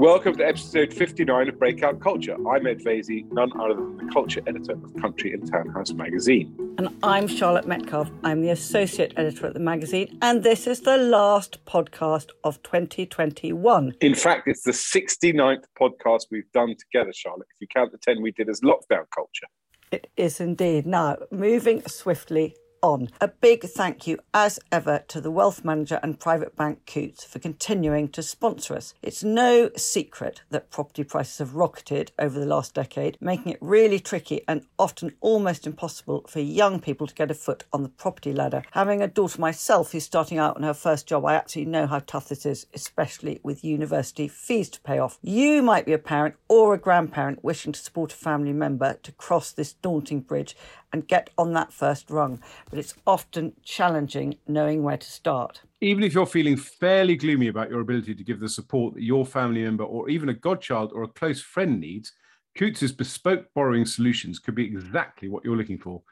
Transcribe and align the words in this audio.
Welcome 0.00 0.34
to 0.36 0.48
episode 0.48 0.94
59 0.94 1.50
of 1.50 1.58
Breakout 1.58 2.00
Culture. 2.00 2.34
I'm 2.48 2.66
Ed 2.66 2.80
Vaizey, 2.80 3.30
none 3.32 3.52
other 3.60 3.74
than 3.74 3.98
the 3.98 4.10
culture 4.10 4.40
editor 4.46 4.72
of 4.72 4.94
Country 4.98 5.34
and 5.34 5.46
Townhouse 5.46 5.92
magazine. 5.92 6.56
And 6.78 6.88
I'm 7.02 7.28
Charlotte 7.28 7.66
Metcalfe. 7.66 8.10
I'm 8.24 8.40
the 8.40 8.48
associate 8.48 9.12
editor 9.18 9.46
at 9.46 9.52
the 9.52 9.60
magazine, 9.60 10.18
and 10.22 10.42
this 10.42 10.66
is 10.66 10.80
the 10.80 10.96
last 10.96 11.62
podcast 11.66 12.30
of 12.44 12.62
2021. 12.62 13.94
In 14.00 14.14
fact, 14.14 14.48
it's 14.48 14.62
the 14.62 14.72
69th 14.72 15.64
podcast 15.78 16.28
we've 16.30 16.50
done 16.52 16.74
together, 16.78 17.12
Charlotte, 17.12 17.48
if 17.54 17.60
you 17.60 17.66
count 17.66 17.92
the 17.92 17.98
10 17.98 18.22
we 18.22 18.32
did 18.32 18.48
as 18.48 18.62
lockdown 18.62 19.04
culture. 19.14 19.48
It 19.92 20.08
is 20.16 20.40
indeed. 20.40 20.86
Now, 20.86 21.18
moving 21.30 21.82
swiftly 21.86 22.56
on. 22.82 23.08
A 23.20 23.28
big 23.28 23.64
thank 23.64 24.06
you, 24.06 24.18
as 24.32 24.58
ever, 24.70 25.04
to 25.08 25.20
the 25.20 25.30
wealth 25.30 25.64
manager 25.64 26.00
and 26.02 26.18
private 26.18 26.56
bank 26.56 26.86
Coutts 26.86 27.24
for 27.24 27.38
continuing 27.38 28.08
to 28.10 28.22
sponsor 28.22 28.74
us. 28.74 28.94
It's 29.02 29.22
no 29.22 29.70
secret 29.76 30.42
that 30.50 30.70
property 30.70 31.04
prices 31.04 31.38
have 31.38 31.54
rocketed 31.54 32.12
over 32.18 32.38
the 32.38 32.46
last 32.46 32.74
decade, 32.74 33.16
making 33.20 33.52
it 33.52 33.58
really 33.60 34.00
tricky 34.00 34.42
and 34.48 34.66
often 34.78 35.12
almost 35.20 35.66
impossible 35.66 36.24
for 36.28 36.40
young 36.40 36.80
people 36.80 37.06
to 37.06 37.14
get 37.14 37.30
a 37.30 37.34
foot 37.34 37.64
on 37.72 37.82
the 37.82 37.88
property 37.88 38.32
ladder. 38.32 38.62
Having 38.72 39.02
a 39.02 39.08
daughter 39.08 39.40
myself 39.40 39.92
who's 39.92 40.04
starting 40.04 40.38
out 40.38 40.56
on 40.56 40.62
her 40.62 40.74
first 40.74 41.06
job, 41.06 41.24
I 41.24 41.34
absolutely 41.34 41.72
know 41.72 41.86
how 41.86 42.00
tough 42.00 42.28
this 42.28 42.46
is, 42.46 42.66
especially 42.74 43.40
with 43.42 43.64
university 43.64 44.28
fees 44.28 44.68
to 44.70 44.80
pay 44.80 44.98
off. 44.98 45.18
You 45.22 45.62
might 45.62 45.86
be 45.86 45.92
a 45.92 45.98
parent 45.98 46.36
or 46.48 46.74
a 46.74 46.78
grandparent 46.78 47.44
wishing 47.44 47.72
to 47.72 47.80
support 47.80 48.12
a 48.12 48.16
family 48.16 48.52
member 48.52 48.94
to 49.02 49.12
cross 49.12 49.52
this 49.52 49.72
daunting 49.74 50.20
bridge 50.20 50.56
and 50.92 51.06
get 51.08 51.30
on 51.38 51.52
that 51.52 51.72
first 51.72 52.10
rung, 52.10 52.40
but 52.68 52.78
it's 52.78 52.94
often 53.06 53.52
challenging 53.62 54.36
knowing 54.46 54.82
where 54.82 54.96
to 54.96 55.10
start. 55.10 55.62
Even 55.80 56.02
if 56.02 56.12
you're 56.12 56.26
feeling 56.26 56.56
fairly 56.56 57.16
gloomy 57.16 57.48
about 57.48 57.70
your 57.70 57.80
ability 57.80 58.14
to 58.14 58.24
give 58.24 58.40
the 58.40 58.48
support 58.48 58.94
that 58.94 59.02
your 59.02 59.24
family 59.24 59.62
member 59.62 59.84
or 59.84 60.08
even 60.08 60.28
a 60.28 60.34
godchild 60.34 60.92
or 60.94 61.02
a 61.02 61.08
close 61.08 61.40
friend 61.40 61.80
needs, 61.80 62.12
Coutts' 62.58 62.92
bespoke 62.92 63.46
borrowing 63.54 63.86
solutions 63.86 64.38
could 64.38 64.54
be 64.54 64.64
exactly 64.64 65.28
what 65.28 65.44
you're 65.44 65.56
looking 65.56 65.78
for. 65.78 66.02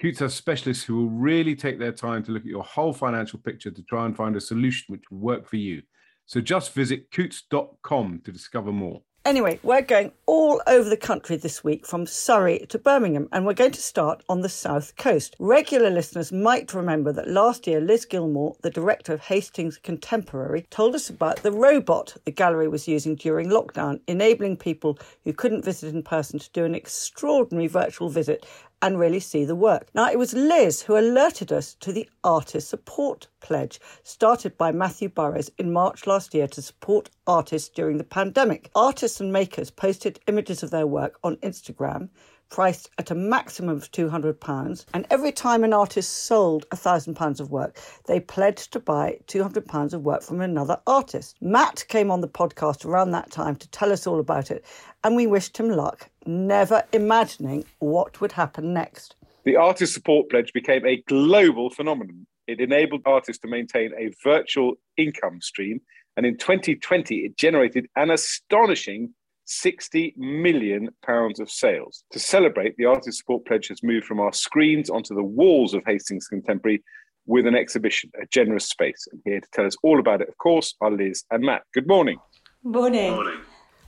Coutts 0.00 0.20
has 0.20 0.34
specialists 0.34 0.84
who 0.84 0.96
will 0.96 1.10
really 1.10 1.54
take 1.54 1.78
their 1.78 1.92
time 1.92 2.22
to 2.24 2.32
look 2.32 2.42
at 2.42 2.48
your 2.48 2.64
whole 2.64 2.92
financial 2.92 3.38
picture 3.38 3.70
to 3.70 3.82
try 3.84 4.06
and 4.06 4.16
find 4.16 4.34
a 4.34 4.40
solution 4.40 4.86
which 4.88 5.04
will 5.10 5.18
work 5.18 5.46
for 5.48 5.56
you. 5.56 5.82
So 6.26 6.40
just 6.40 6.72
visit 6.72 7.10
coutts.com 7.10 8.22
to 8.24 8.32
discover 8.32 8.72
more. 8.72 9.02
Anyway, 9.24 9.60
we're 9.62 9.82
going 9.82 10.10
all 10.26 10.60
over 10.66 10.88
the 10.88 10.96
country 10.96 11.36
this 11.36 11.62
week 11.62 11.86
from 11.86 12.06
Surrey 12.06 12.66
to 12.68 12.76
Birmingham, 12.76 13.28
and 13.30 13.46
we're 13.46 13.54
going 13.54 13.70
to 13.70 13.80
start 13.80 14.20
on 14.28 14.40
the 14.40 14.48
south 14.48 14.96
coast. 14.96 15.36
Regular 15.38 15.90
listeners 15.90 16.32
might 16.32 16.74
remember 16.74 17.12
that 17.12 17.28
last 17.28 17.68
year, 17.68 17.80
Liz 17.80 18.04
Gilmore, 18.04 18.56
the 18.62 18.70
director 18.70 19.12
of 19.12 19.20
Hastings 19.20 19.78
Contemporary, 19.78 20.66
told 20.70 20.96
us 20.96 21.08
about 21.08 21.36
the 21.44 21.52
robot 21.52 22.16
the 22.24 22.32
gallery 22.32 22.66
was 22.66 22.88
using 22.88 23.14
during 23.14 23.48
lockdown, 23.48 24.00
enabling 24.08 24.56
people 24.56 24.98
who 25.22 25.32
couldn't 25.32 25.64
visit 25.64 25.94
in 25.94 26.02
person 26.02 26.40
to 26.40 26.50
do 26.50 26.64
an 26.64 26.74
extraordinary 26.74 27.68
virtual 27.68 28.08
visit 28.08 28.44
and 28.82 28.98
really 28.98 29.20
see 29.20 29.44
the 29.44 29.54
work. 29.54 29.86
Now, 29.94 30.10
it 30.10 30.18
was 30.18 30.34
Liz 30.34 30.82
who 30.82 30.98
alerted 30.98 31.52
us 31.52 31.74
to 31.74 31.92
the 31.92 32.10
Artist 32.24 32.68
Support 32.68 33.28
Pledge, 33.42 33.80
started 34.02 34.56
by 34.56 34.72
Matthew 34.72 35.08
Burrows 35.08 35.50
in 35.58 35.72
March 35.72 36.06
last 36.06 36.32
year 36.32 36.46
to 36.48 36.62
support 36.62 37.10
artists 37.26 37.68
during 37.68 37.98
the 37.98 38.04
pandemic. 38.04 38.70
Artists 38.74 39.20
and 39.20 39.32
makers 39.32 39.70
posted 39.70 40.20
images 40.28 40.62
of 40.62 40.70
their 40.70 40.86
work 40.86 41.18
on 41.22 41.36
Instagram 41.36 42.08
priced 42.52 42.90
at 42.98 43.10
a 43.10 43.14
maximum 43.14 43.76
of 43.76 43.90
£200. 43.90 44.84
And 44.92 45.06
every 45.10 45.32
time 45.32 45.64
an 45.64 45.72
artist 45.72 46.24
sold 46.24 46.68
£1,000 46.68 47.40
of 47.40 47.50
work, 47.50 47.80
they 48.06 48.20
pledged 48.20 48.72
to 48.74 48.80
buy 48.80 49.18
£200 49.26 49.94
of 49.94 50.04
work 50.04 50.22
from 50.22 50.40
another 50.40 50.78
artist. 50.86 51.36
Matt 51.40 51.84
came 51.88 52.10
on 52.10 52.20
the 52.20 52.28
podcast 52.28 52.84
around 52.84 53.10
that 53.12 53.30
time 53.30 53.56
to 53.56 53.68
tell 53.70 53.90
us 53.90 54.06
all 54.06 54.20
about 54.20 54.50
it, 54.50 54.64
and 55.02 55.16
we 55.16 55.26
wished 55.26 55.56
him 55.56 55.70
luck, 55.70 56.10
never 56.26 56.84
imagining 56.92 57.64
what 57.78 58.20
would 58.20 58.32
happen 58.32 58.74
next. 58.74 59.16
The 59.44 59.56
Artist 59.56 59.94
Support 59.94 60.28
Pledge 60.28 60.52
became 60.52 60.86
a 60.86 61.02
global 61.08 61.70
phenomenon. 61.70 62.26
It 62.46 62.60
enabled 62.60 63.02
artists 63.06 63.40
to 63.42 63.48
maintain 63.48 63.92
a 63.96 64.12
virtual 64.22 64.74
income 64.96 65.40
stream, 65.40 65.80
and 66.16 66.26
in 66.26 66.36
2020, 66.36 67.18
it 67.18 67.36
generated 67.36 67.86
an 67.96 68.10
astonishing 68.10 69.14
60 69.44 70.14
million 70.16 70.88
pounds 71.04 71.40
of 71.40 71.50
sales. 71.50 72.04
To 72.12 72.18
celebrate, 72.18 72.76
the 72.76 72.84
Artist 72.84 73.18
Support 73.18 73.46
Pledge 73.46 73.68
has 73.68 73.82
moved 73.82 74.06
from 74.06 74.20
our 74.20 74.32
screens 74.32 74.90
onto 74.90 75.14
the 75.14 75.22
walls 75.22 75.74
of 75.74 75.82
Hastings 75.86 76.26
Contemporary 76.28 76.82
with 77.26 77.46
an 77.46 77.54
exhibition, 77.54 78.10
a 78.20 78.26
generous 78.26 78.68
space. 78.68 79.06
And 79.10 79.20
here 79.24 79.40
to 79.40 79.48
tell 79.52 79.66
us 79.66 79.76
all 79.82 80.00
about 80.00 80.20
it, 80.20 80.28
of 80.28 80.36
course, 80.38 80.74
are 80.80 80.90
Liz 80.90 81.24
and 81.30 81.44
Matt. 81.44 81.62
Good 81.72 81.86
morning. 81.86 82.18
Morning. 82.62 83.12
morning. 83.12 83.40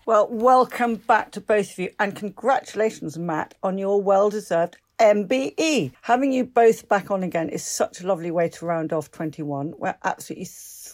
Well, 0.07 0.29
welcome 0.31 0.97
back 0.97 1.31
to 1.33 1.41
both 1.41 1.73
of 1.73 1.79
you, 1.79 1.91
and 1.99 2.15
congratulations, 2.15 3.19
Matt, 3.19 3.55
on 3.63 3.79
your 3.79 4.03
well 4.03 4.29
deserved 4.29 4.77
MBE. 4.99 5.93
Having 6.03 6.33
you 6.33 6.45
both 6.45 6.89
back 6.89 7.11
on 7.11 7.23
again 7.23 7.49
is 7.49 7.65
such 7.65 8.01
a 8.01 8.07
lovely 8.07 8.31
way 8.31 8.49
to 8.51 8.67
round 8.67 8.93
off 8.93 9.11
21. 9.11 9.75
We're 9.77 9.97
absolutely 10.05 10.45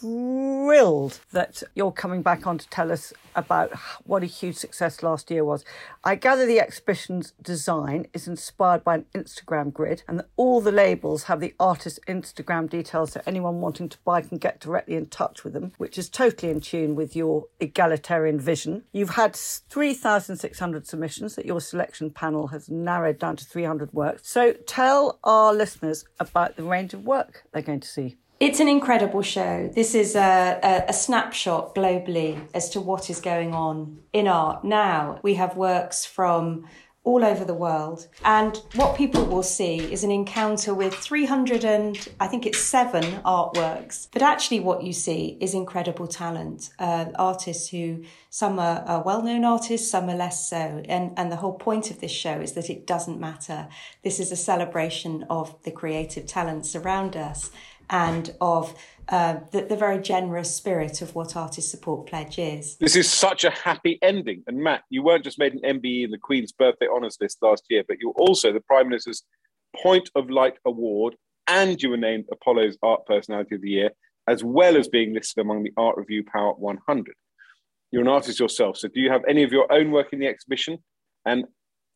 thrilled 0.01 1.19
that 1.31 1.61
you're 1.75 1.91
coming 1.91 2.23
back 2.23 2.47
on 2.47 2.57
to 2.57 2.67
tell 2.69 2.91
us 2.91 3.13
about 3.35 3.71
what 4.03 4.23
a 4.23 4.25
huge 4.25 4.55
success 4.55 5.03
last 5.03 5.29
year 5.29 5.45
was. 5.45 5.63
I 6.03 6.15
gather 6.15 6.45
the 6.45 6.59
exhibition's 6.59 7.33
design 7.41 8.07
is 8.11 8.27
inspired 8.27 8.83
by 8.83 8.95
an 8.95 9.05
Instagram 9.13 9.71
grid 9.71 10.01
and 10.07 10.23
all 10.37 10.59
the 10.59 10.71
labels 10.71 11.23
have 11.23 11.39
the 11.39 11.53
artist's 11.59 11.99
Instagram 12.07 12.67
details 12.67 13.13
so 13.13 13.21
anyone 13.27 13.61
wanting 13.61 13.89
to 13.89 13.97
buy 14.03 14.21
can 14.21 14.39
get 14.39 14.59
directly 14.59 14.95
in 14.95 15.05
touch 15.05 15.43
with 15.43 15.53
them, 15.53 15.71
which 15.77 15.99
is 15.99 16.09
totally 16.09 16.51
in 16.51 16.61
tune 16.61 16.95
with 16.95 17.15
your 17.15 17.45
egalitarian 17.59 18.39
vision. 18.39 18.83
You've 18.91 19.11
had 19.11 19.35
3,600 19.35 20.87
submissions 20.87 21.35
that 21.35 21.45
your 21.45 21.61
selection 21.61 22.09
panel 22.09 22.47
has 22.47 22.69
narrowed 22.69 23.19
down 23.19 23.35
to 23.35 23.45
300 23.45 23.93
works. 23.93 24.27
So 24.27 24.53
tell 24.65 25.19
our 25.23 25.53
listeners 25.53 26.05
about 26.19 26.55
the 26.55 26.63
range 26.63 26.95
of 26.95 27.05
work 27.05 27.43
they're 27.53 27.61
going 27.61 27.81
to 27.81 27.87
see. 27.87 28.17
It's 28.41 28.59
an 28.59 28.67
incredible 28.67 29.21
show. 29.21 29.69
This 29.71 29.93
is 29.93 30.15
a, 30.15 30.59
a, 30.63 30.85
a, 30.89 30.93
snapshot 30.93 31.75
globally 31.75 32.41
as 32.55 32.71
to 32.71 32.81
what 32.81 33.11
is 33.11 33.21
going 33.21 33.53
on 33.53 33.99
in 34.13 34.27
art 34.27 34.63
now. 34.63 35.19
We 35.21 35.35
have 35.35 35.55
works 35.55 36.05
from 36.05 36.65
all 37.03 37.23
over 37.23 37.45
the 37.45 37.53
world. 37.53 38.07
And 38.25 38.57
what 38.73 38.97
people 38.97 39.25
will 39.25 39.43
see 39.43 39.77
is 39.93 40.03
an 40.03 40.09
encounter 40.09 40.73
with 40.73 40.95
300 40.95 41.63
and 41.63 42.07
I 42.19 42.25
think 42.25 42.47
it's 42.47 42.57
seven 42.57 43.03
artworks. 43.21 44.07
But 44.11 44.23
actually, 44.23 44.59
what 44.59 44.81
you 44.81 44.93
see 44.93 45.37
is 45.39 45.53
incredible 45.53 46.07
talent. 46.07 46.71
Uh, 46.79 47.05
artists 47.19 47.69
who, 47.69 48.03
some 48.31 48.57
are, 48.57 48.83
are 48.87 49.03
well 49.03 49.21
known 49.21 49.45
artists, 49.45 49.91
some 49.91 50.09
are 50.09 50.15
less 50.15 50.49
so. 50.49 50.81
And, 50.89 51.13
and 51.15 51.31
the 51.31 51.37
whole 51.37 51.53
point 51.53 51.91
of 51.91 52.01
this 52.01 52.11
show 52.11 52.39
is 52.39 52.53
that 52.53 52.71
it 52.71 52.87
doesn't 52.87 53.19
matter. 53.19 53.67
This 54.03 54.19
is 54.19 54.31
a 54.31 54.35
celebration 54.35 55.25
of 55.29 55.61
the 55.61 55.71
creative 55.71 56.25
talents 56.25 56.75
around 56.75 57.15
us 57.15 57.51
and 57.91 58.33
of 58.39 58.73
uh, 59.09 59.35
the, 59.51 59.63
the, 59.63 59.75
very 59.75 59.99
generous 59.99 60.55
spirit 60.55 61.01
of 61.01 61.13
what 61.13 61.35
Artist 61.35 61.69
Support 61.69 62.07
Pledge 62.07 62.39
is. 62.39 62.77
This 62.77 62.95
is 62.95 63.11
such 63.11 63.43
a 63.43 63.49
happy 63.49 63.99
ending. 64.01 64.43
And 64.47 64.57
Matt, 64.57 64.83
you 64.89 65.03
weren't 65.03 65.25
just 65.25 65.37
made 65.37 65.53
an 65.53 65.79
MBE 65.79 66.05
in 66.05 66.11
the 66.11 66.17
Queen's 66.17 66.53
Birthday 66.53 66.87
Honours 66.87 67.17
List 67.19 67.39
last 67.41 67.65
year, 67.69 67.83
but 67.85 67.97
you 67.99 68.07
were 68.07 68.23
also 68.23 68.53
the 68.53 68.61
Prime 68.61 68.87
Minister's 68.87 69.23
Point 69.75 70.09
of 70.15 70.29
Light 70.29 70.53
Award, 70.65 71.15
and 71.47 71.81
you 71.81 71.89
were 71.89 71.97
named 71.97 72.25
Apollo's 72.31 72.77
Art 72.81 73.05
Personality 73.05 73.55
of 73.55 73.61
the 73.61 73.69
Year, 73.69 73.89
as 74.27 74.43
well 74.43 74.77
as 74.77 74.87
being 74.87 75.13
listed 75.13 75.41
among 75.41 75.63
the 75.63 75.73
Art 75.75 75.97
Review 75.97 76.23
Power 76.23 76.53
100. 76.53 77.13
You're 77.91 78.03
an 78.03 78.07
artist 78.07 78.39
yourself, 78.39 78.77
so 78.77 78.87
do 78.87 79.01
you 79.01 79.11
have 79.11 79.23
any 79.27 79.43
of 79.43 79.51
your 79.51 79.71
own 79.71 79.91
work 79.91 80.13
in 80.13 80.19
the 80.19 80.27
exhibition? 80.27 80.77
And 81.25 81.43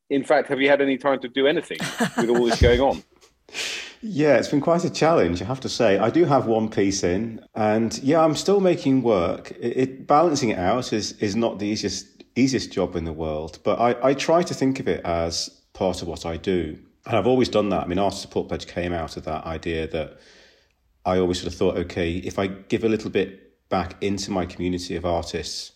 in 0.09 0.25
fact, 0.25 0.50
have 0.50 0.59
you 0.59 0.69
had 0.69 0.81
any 0.81 0.97
time 0.97 1.22
to 1.22 1.29
do 1.29 1.47
anything 1.47 1.77
with 2.17 2.29
all 2.29 2.44
this 2.44 2.62
going 2.62 2.81
on? 2.81 3.03
Yeah, 4.08 4.38
it's 4.38 4.50
been 4.50 4.62
quite 4.62 4.84
a 4.86 4.90
challenge, 4.92 5.42
I 5.42 5.46
have 5.46 5.62
to 5.62 5.70
say. 5.70 5.98
I 5.98 6.12
do 6.12 6.26
have 6.26 6.46
one 6.46 6.70
piece 6.70 7.04
in, 7.04 7.44
and 7.56 7.98
yeah, 8.04 8.24
I'm 8.24 8.36
still 8.36 8.60
making 8.60 9.02
work. 9.02 9.50
It, 9.60 9.78
it 9.78 10.07
balancing 10.07 10.50
it 10.50 10.60
out 10.60 10.94
is 10.94 11.13
is 11.13 11.36
not 11.36 11.57
the 11.57 11.66
easiest 11.66 12.06
easiest 12.36 12.72
job 12.72 12.96
in 12.96 13.06
the 13.06 13.12
world, 13.12 13.57
but 13.63 13.80
I, 13.80 14.10
I 14.10 14.13
try 14.13 14.44
to 14.44 14.54
think 14.54 14.80
of 14.80 14.88
it 14.88 15.04
as 15.04 15.50
part 15.74 16.04
of 16.04 16.07
what 16.07 16.24
I 16.24 16.38
do, 16.38 16.78
and 17.07 17.18
I've 17.18 17.25
always 17.25 17.50
done 17.50 17.69
that. 17.69 17.86
I 17.86 17.88
mean, 17.88 17.98
Artist 17.98 18.22
Support 18.22 18.48
Pledge 18.48 18.68
came 18.68 18.94
out 18.94 19.18
of 19.18 19.25
that 19.25 19.44
idea 19.46 19.88
that 19.88 20.19
I 21.04 21.18
always 21.18 21.42
sort 21.42 21.51
of 21.51 21.58
thought, 21.58 21.75
okay, 21.78 22.18
if 22.18 22.38
I 22.38 22.46
give 22.46 22.84
a 22.84 22.90
little 22.90 23.10
bit 23.10 23.69
back 23.69 23.96
into 24.04 24.30
my 24.30 24.46
community 24.46 24.96
of 24.96 25.06
artists 25.06 25.72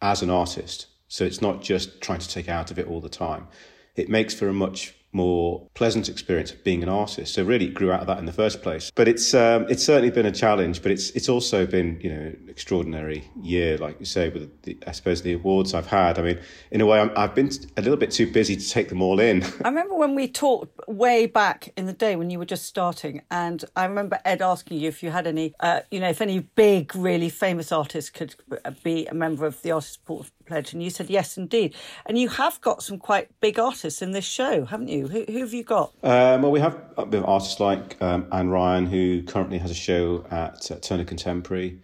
as 0.00 0.22
an 0.22 0.30
artist, 0.30 0.86
so 1.08 1.24
it's 1.24 1.42
not 1.42 1.62
just 1.62 2.00
trying 2.00 2.20
to 2.20 2.28
take 2.28 2.48
out 2.48 2.70
of 2.70 2.78
it 2.78 2.86
all 2.86 3.00
the 3.00 3.08
time, 3.08 3.48
it 3.96 4.08
makes 4.08 4.34
for 4.34 4.48
a 4.48 4.52
much 4.52 4.94
more 5.12 5.68
pleasant 5.74 6.08
experience 6.08 6.52
of 6.52 6.64
being 6.64 6.82
an 6.82 6.88
artist. 6.88 7.34
So 7.34 7.44
really, 7.44 7.66
it 7.66 7.74
grew 7.74 7.92
out 7.92 8.00
of 8.00 8.06
that 8.06 8.18
in 8.18 8.24
the 8.24 8.32
first 8.32 8.62
place. 8.62 8.90
But 8.94 9.08
it's 9.08 9.34
um, 9.34 9.66
it's 9.68 9.84
certainly 9.84 10.10
been 10.10 10.26
a 10.26 10.32
challenge. 10.32 10.82
But 10.82 10.92
it's 10.92 11.10
it's 11.10 11.28
also 11.28 11.66
been 11.66 12.00
you 12.00 12.10
know 12.10 12.20
an 12.20 12.46
extraordinary 12.48 13.30
year, 13.40 13.76
like 13.78 14.00
you 14.00 14.06
say, 14.06 14.30
with 14.30 14.62
the, 14.62 14.78
I 14.86 14.92
suppose 14.92 15.22
the 15.22 15.34
awards 15.34 15.74
I've 15.74 15.86
had. 15.86 16.18
I 16.18 16.22
mean, 16.22 16.38
in 16.70 16.80
a 16.80 16.86
way, 16.86 16.98
i 16.98 17.20
have 17.20 17.34
been 17.34 17.50
a 17.76 17.82
little 17.82 17.98
bit 17.98 18.10
too 18.10 18.30
busy 18.30 18.56
to 18.56 18.68
take 18.68 18.88
them 18.88 19.02
all 19.02 19.20
in. 19.20 19.42
I 19.64 19.68
remember 19.68 19.94
when 19.94 20.14
we 20.14 20.28
talked 20.28 20.78
way 20.88 21.26
back 21.26 21.72
in 21.76 21.86
the 21.86 21.92
day 21.92 22.16
when 22.16 22.30
you 22.30 22.38
were 22.38 22.46
just 22.46 22.64
starting, 22.64 23.22
and 23.30 23.64
I 23.76 23.84
remember 23.84 24.18
Ed 24.24 24.40
asking 24.40 24.78
you 24.78 24.88
if 24.88 25.02
you 25.02 25.10
had 25.10 25.26
any, 25.26 25.54
uh, 25.60 25.80
you 25.90 26.00
know, 26.00 26.08
if 26.08 26.20
any 26.20 26.40
big, 26.40 26.96
really 26.96 27.28
famous 27.28 27.70
artists 27.70 28.10
could 28.10 28.34
be 28.82 29.06
a 29.06 29.14
member 29.14 29.44
of 29.44 29.60
the 29.62 29.72
Artist 29.72 29.94
Support 29.94 30.30
Pledge, 30.52 30.74
and 30.74 30.82
you 30.82 30.90
said 30.90 31.08
yes, 31.08 31.38
indeed. 31.38 31.74
And 32.04 32.18
you 32.18 32.28
have 32.28 32.60
got 32.60 32.82
some 32.82 32.98
quite 32.98 33.28
big 33.40 33.58
artists 33.58 34.02
in 34.02 34.10
this 34.10 34.26
show, 34.26 34.66
haven't 34.66 34.88
you? 34.88 35.08
Who, 35.08 35.24
who 35.26 35.38
have 35.38 35.54
you 35.54 35.64
got? 35.64 35.94
Um, 36.02 36.42
well, 36.42 36.50
we 36.50 36.60
have 36.60 36.78
artists 36.98 37.58
like 37.58 37.96
um, 38.02 38.26
Anne 38.30 38.50
Ryan, 38.50 38.84
who 38.84 39.22
currently 39.22 39.56
has 39.56 39.70
a 39.70 39.74
show 39.74 40.26
at 40.30 40.70
uh, 40.70 40.76
Turner 40.76 41.04
Contemporary. 41.04 41.80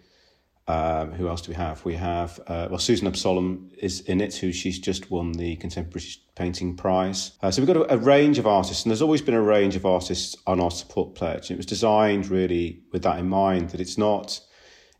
Um, 0.67 1.13
who 1.13 1.27
else 1.27 1.41
do 1.41 1.49
we 1.49 1.55
have? 1.55 1.83
We 1.83 1.95
have 1.95 2.39
uh, 2.45 2.67
well, 2.69 2.77
Susan 2.77 3.07
Absalom 3.07 3.71
is 3.79 4.01
in 4.01 4.21
it, 4.21 4.35
who 4.35 4.51
she's 4.51 4.77
just 4.77 5.09
won 5.09 5.31
the 5.31 5.55
Contemporary 5.55 6.05
Painting 6.35 6.77
Prize. 6.77 7.31
Uh, 7.41 7.49
so 7.49 7.63
we've 7.63 7.73
got 7.73 7.89
a, 7.89 7.95
a, 7.95 7.97
range 7.97 8.37
of 8.37 8.45
artists, 8.45 8.83
and 8.83 8.91
there's 8.91 9.01
always 9.01 9.23
been 9.23 9.33
a 9.33 9.41
range 9.41 9.75
of 9.75 9.83
artists 9.83 10.35
on 10.45 10.59
our 10.59 10.69
support 10.69 11.15
pledge. 11.15 11.49
It 11.49 11.57
was 11.57 11.65
designed 11.65 12.27
really 12.27 12.83
with 12.91 13.01
that 13.01 13.17
in 13.17 13.27
mind 13.27 13.71
that 13.71 13.81
it's 13.81 13.97
not 13.97 14.39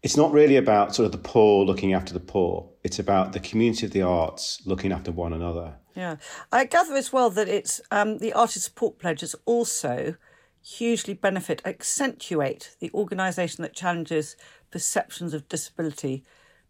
it's 0.01 0.17
not 0.17 0.31
really 0.31 0.55
about 0.55 0.95
sort 0.95 1.05
of 1.05 1.11
the 1.11 1.17
poor 1.17 1.65
looking 1.65 1.93
after 1.93 2.13
the 2.13 2.19
poor. 2.19 2.69
It's 2.83 2.99
about 2.99 3.33
the 3.33 3.39
community 3.39 3.85
of 3.85 3.91
the 3.91 4.01
arts 4.01 4.61
looking 4.65 4.91
after 4.91 5.11
one 5.11 5.33
another. 5.33 5.75
Yeah, 5.95 6.17
I 6.51 6.65
gather 6.65 6.95
as 6.95 7.11
well 7.11 7.29
that 7.31 7.49
it's 7.49 7.81
um, 7.91 8.19
the 8.19 8.33
artist 8.33 8.65
support 8.65 8.99
pledges 8.99 9.35
also 9.45 10.15
hugely 10.61 11.13
benefit, 11.13 11.61
accentuate 11.65 12.75
the 12.79 12.91
organisation 12.93 13.61
that 13.63 13.73
challenges 13.73 14.35
perceptions 14.71 15.33
of 15.33 15.49
disability 15.49 16.23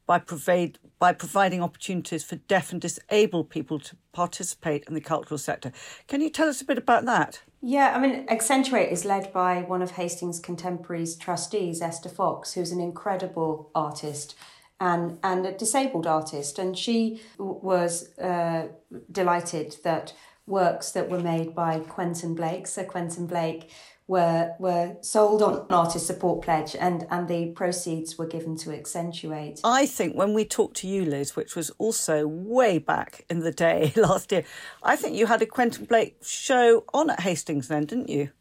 by 0.10 0.18
provide 0.18 0.80
by 0.98 1.14
providing 1.14 1.62
opportunities 1.62 2.24
for 2.24 2.36
deaf 2.36 2.72
and 2.72 2.82
disabled 2.82 3.48
people 3.52 3.78
to 3.78 3.96
participate 4.12 4.84
in 4.88 4.96
the 4.96 5.02
cultural 5.02 5.38
sector. 5.38 5.72
Can 6.08 6.20
you 6.20 6.32
tell 6.32 6.50
us 6.50 6.62
a 6.62 6.66
bit 6.66 6.80
about 6.80 7.06
that? 7.06 7.44
Yeah, 7.62 7.94
I 7.96 8.00
mean, 8.00 8.26
Accentuate 8.28 8.92
is 8.92 9.06
led 9.06 9.32
by 9.32 9.62
one 9.62 9.84
of 9.84 9.92
Hastings 9.92 10.40
Contemporaries 10.40 11.16
trustees, 11.16 11.80
Esther 11.80 12.10
Fox, 12.10 12.54
who's 12.54 12.72
an 12.72 12.82
incredible 12.82 13.70
artist 13.76 14.34
and 14.80 15.20
and 15.24 15.46
a 15.46 15.52
disabled 15.52 16.08
artist, 16.08 16.58
and 16.58 16.76
she 16.76 17.22
was 17.38 18.18
uh, 18.18 18.70
delighted 19.12 19.76
that 19.84 20.14
works 20.48 20.90
that 20.94 21.08
were 21.08 21.20
made 21.20 21.54
by 21.54 21.82
Quentin 21.82 22.34
Blake, 22.34 22.66
Sir 22.66 22.84
Quentin 22.84 23.28
Blake, 23.28 23.70
were 24.10 24.56
were 24.58 24.98
sold 25.02 25.44
on 25.44 25.54
an 25.54 25.66
artist 25.70 26.08
support 26.08 26.42
pledge 26.42 26.76
and 26.76 27.06
and 27.12 27.28
the 27.28 27.52
proceeds 27.52 28.18
were 28.18 28.26
given 28.26 28.56
to 28.58 28.72
accentuate. 28.72 29.62
I 29.64 29.86
think 29.86 30.16
when 30.16 30.34
we 30.34 30.46
talked 30.46 30.78
to 30.78 30.88
you 30.88 31.06
liz 31.06 31.36
which 31.36 31.56
was 31.56 31.70
also 31.78 32.28
way 32.28 32.80
back 32.80 33.24
in 33.30 33.42
the 33.42 33.52
day 33.52 33.94
last 33.96 34.32
year 34.32 34.44
i 34.82 34.96
think 34.96 35.16
you 35.16 35.28
had 35.28 35.44
a 35.44 35.46
quentin 35.46 35.86
blake 35.86 36.18
show 36.24 36.84
on 36.92 37.12
at 37.12 37.20
hastings 37.22 37.68
then 37.68 37.86
didn't 37.86 38.10
you? 38.10 38.32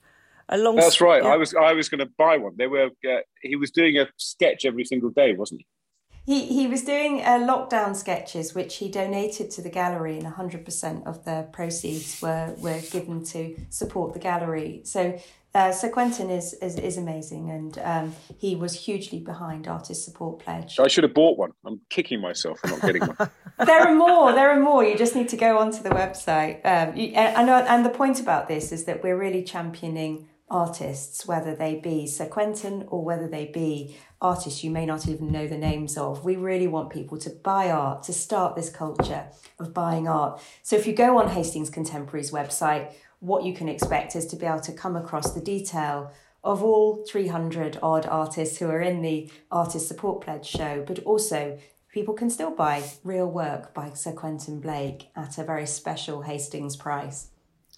Along 0.49 0.77
that's 0.77 1.03
right. 1.03 1.23
yeah. 1.23 1.29
i 1.29 1.37
was 1.37 1.55
i 1.55 1.75
was 1.75 1.91
going 1.91 2.01
to 2.01 2.11
buy 2.17 2.39
one. 2.39 2.55
They 2.57 2.67
were 2.67 2.87
uh, 2.87 3.19
he 3.43 3.55
was 3.55 3.71
doing 3.71 3.99
a 3.99 4.09
sketch 4.17 4.65
every 4.65 4.87
single 4.87 5.11
day 5.11 5.35
wasn't 5.35 5.61
he? 5.61 5.67
He, 6.29 6.45
he 6.45 6.67
was 6.67 6.83
doing 6.85 7.23
uh, 7.23 7.39
lockdown 7.39 7.97
sketches, 7.97 8.55
which 8.55 8.77
he 8.77 8.91
donated 8.91 9.51
to 9.53 9.63
the 9.63 9.71
gallery, 9.71 10.19
and 10.19 10.27
100% 10.27 11.07
of 11.07 11.25
the 11.25 11.49
proceeds 11.53 12.21
were, 12.21 12.55
were 12.59 12.83
given 12.93 13.25
to 13.33 13.57
support 13.71 14.13
the 14.13 14.19
gallery. 14.19 14.83
So 14.85 15.19
uh, 15.55 15.73
so 15.73 15.89
Quentin 15.89 16.31
is, 16.31 16.55
is, 16.55 16.77
is 16.77 16.99
amazing, 16.99 17.51
and 17.51 17.79
um, 17.79 18.15
he 18.39 18.55
was 18.55 18.75
hugely 18.75 19.19
behind 19.19 19.67
Artist 19.67 20.05
Support 20.05 20.41
Pledge. 20.41 20.79
I 20.79 20.89
should 20.89 21.05
have 21.05 21.15
bought 21.15 21.39
one. 21.39 21.53
I'm 21.65 21.81
kicking 21.89 22.21
myself 22.21 22.61
for 22.61 22.69
not 22.69 22.83
getting 22.83 23.03
one. 23.03 23.31
there 23.67 23.81
are 23.81 23.95
more. 23.95 24.33
There 24.33 24.51
are 24.51 24.61
more. 24.61 24.85
You 24.85 24.97
just 24.97 25.15
need 25.15 25.31
to 25.31 25.37
go 25.37 25.59
onto 25.59 25.83
the 25.83 25.91
website. 25.91 26.61
Um, 26.65 26.97
you, 26.97 27.09
and, 27.15 27.49
and 27.49 27.85
the 27.85 27.91
point 27.91 28.21
about 28.21 28.47
this 28.47 28.73
is 28.73 28.85
that 28.85 29.03
we're 29.03 29.17
really 29.17 29.43
championing 29.43 30.29
artists, 30.51 31.27
whether 31.27 31.55
they 31.55 31.77
be 31.77 32.07
Sir 32.07 32.27
Quentin 32.27 32.85
or 32.89 33.05
whether 33.05 33.29
they 33.29 33.47
be 33.47 33.97
artists 34.21 34.65
you 34.65 34.71
may 34.71 34.85
not 34.85 35.07
even 35.09 35.31
know 35.31 35.47
the 35.47 35.59
names 35.59 35.97
of. 35.97 36.25
We 36.25 36.37
really 36.37 36.67
want 36.67 36.91
people 36.91 37.19
to 37.19 37.31
buy 37.31 37.71
art, 37.71 38.03
to 38.05 38.13
start 38.13 38.57
this 38.57 38.71
culture 38.71 39.29
of 39.59 39.75
buying 39.75 40.09
art. 40.09 40.41
So 40.63 40.77
if 40.77 40.87
you 40.87 40.93
go 40.93 41.19
on 41.19 41.29
Hastings 41.29 41.71
Contemporary's 41.71 42.31
website, 42.31 42.93
what 43.21 43.45
you 43.45 43.53
can 43.53 43.69
expect 43.69 44.15
is 44.17 44.27
to 44.27 44.37
be 44.37 44.47
able 44.47 44.61
to 44.61 44.73
come 44.73 44.97
across 44.97 45.33
the 45.33 45.41
detail 45.41 46.13
of 46.45 46.63
all 46.63 47.05
300 47.05 47.79
odd 47.83 48.07
artists 48.07 48.59
who 48.59 48.69
are 48.69 48.81
in 48.81 49.03
the 49.03 49.31
Artist 49.51 49.89
Support 49.89 50.23
Pledge 50.23 50.47
show, 50.47 50.85
but 50.87 51.01
also 51.01 51.59
people 51.93 52.15
can 52.15 52.31
still 52.31 52.51
buy 52.51 52.85
real 53.03 53.27
work 53.27 53.75
by 53.75 53.91
Sir 53.91 54.13
Quentin 54.13 54.61
Blake 54.61 55.09
at 55.17 55.39
a 55.39 55.45
very 55.45 55.67
special 55.67 56.23
Hastings 56.23 56.77
price. 56.77 57.29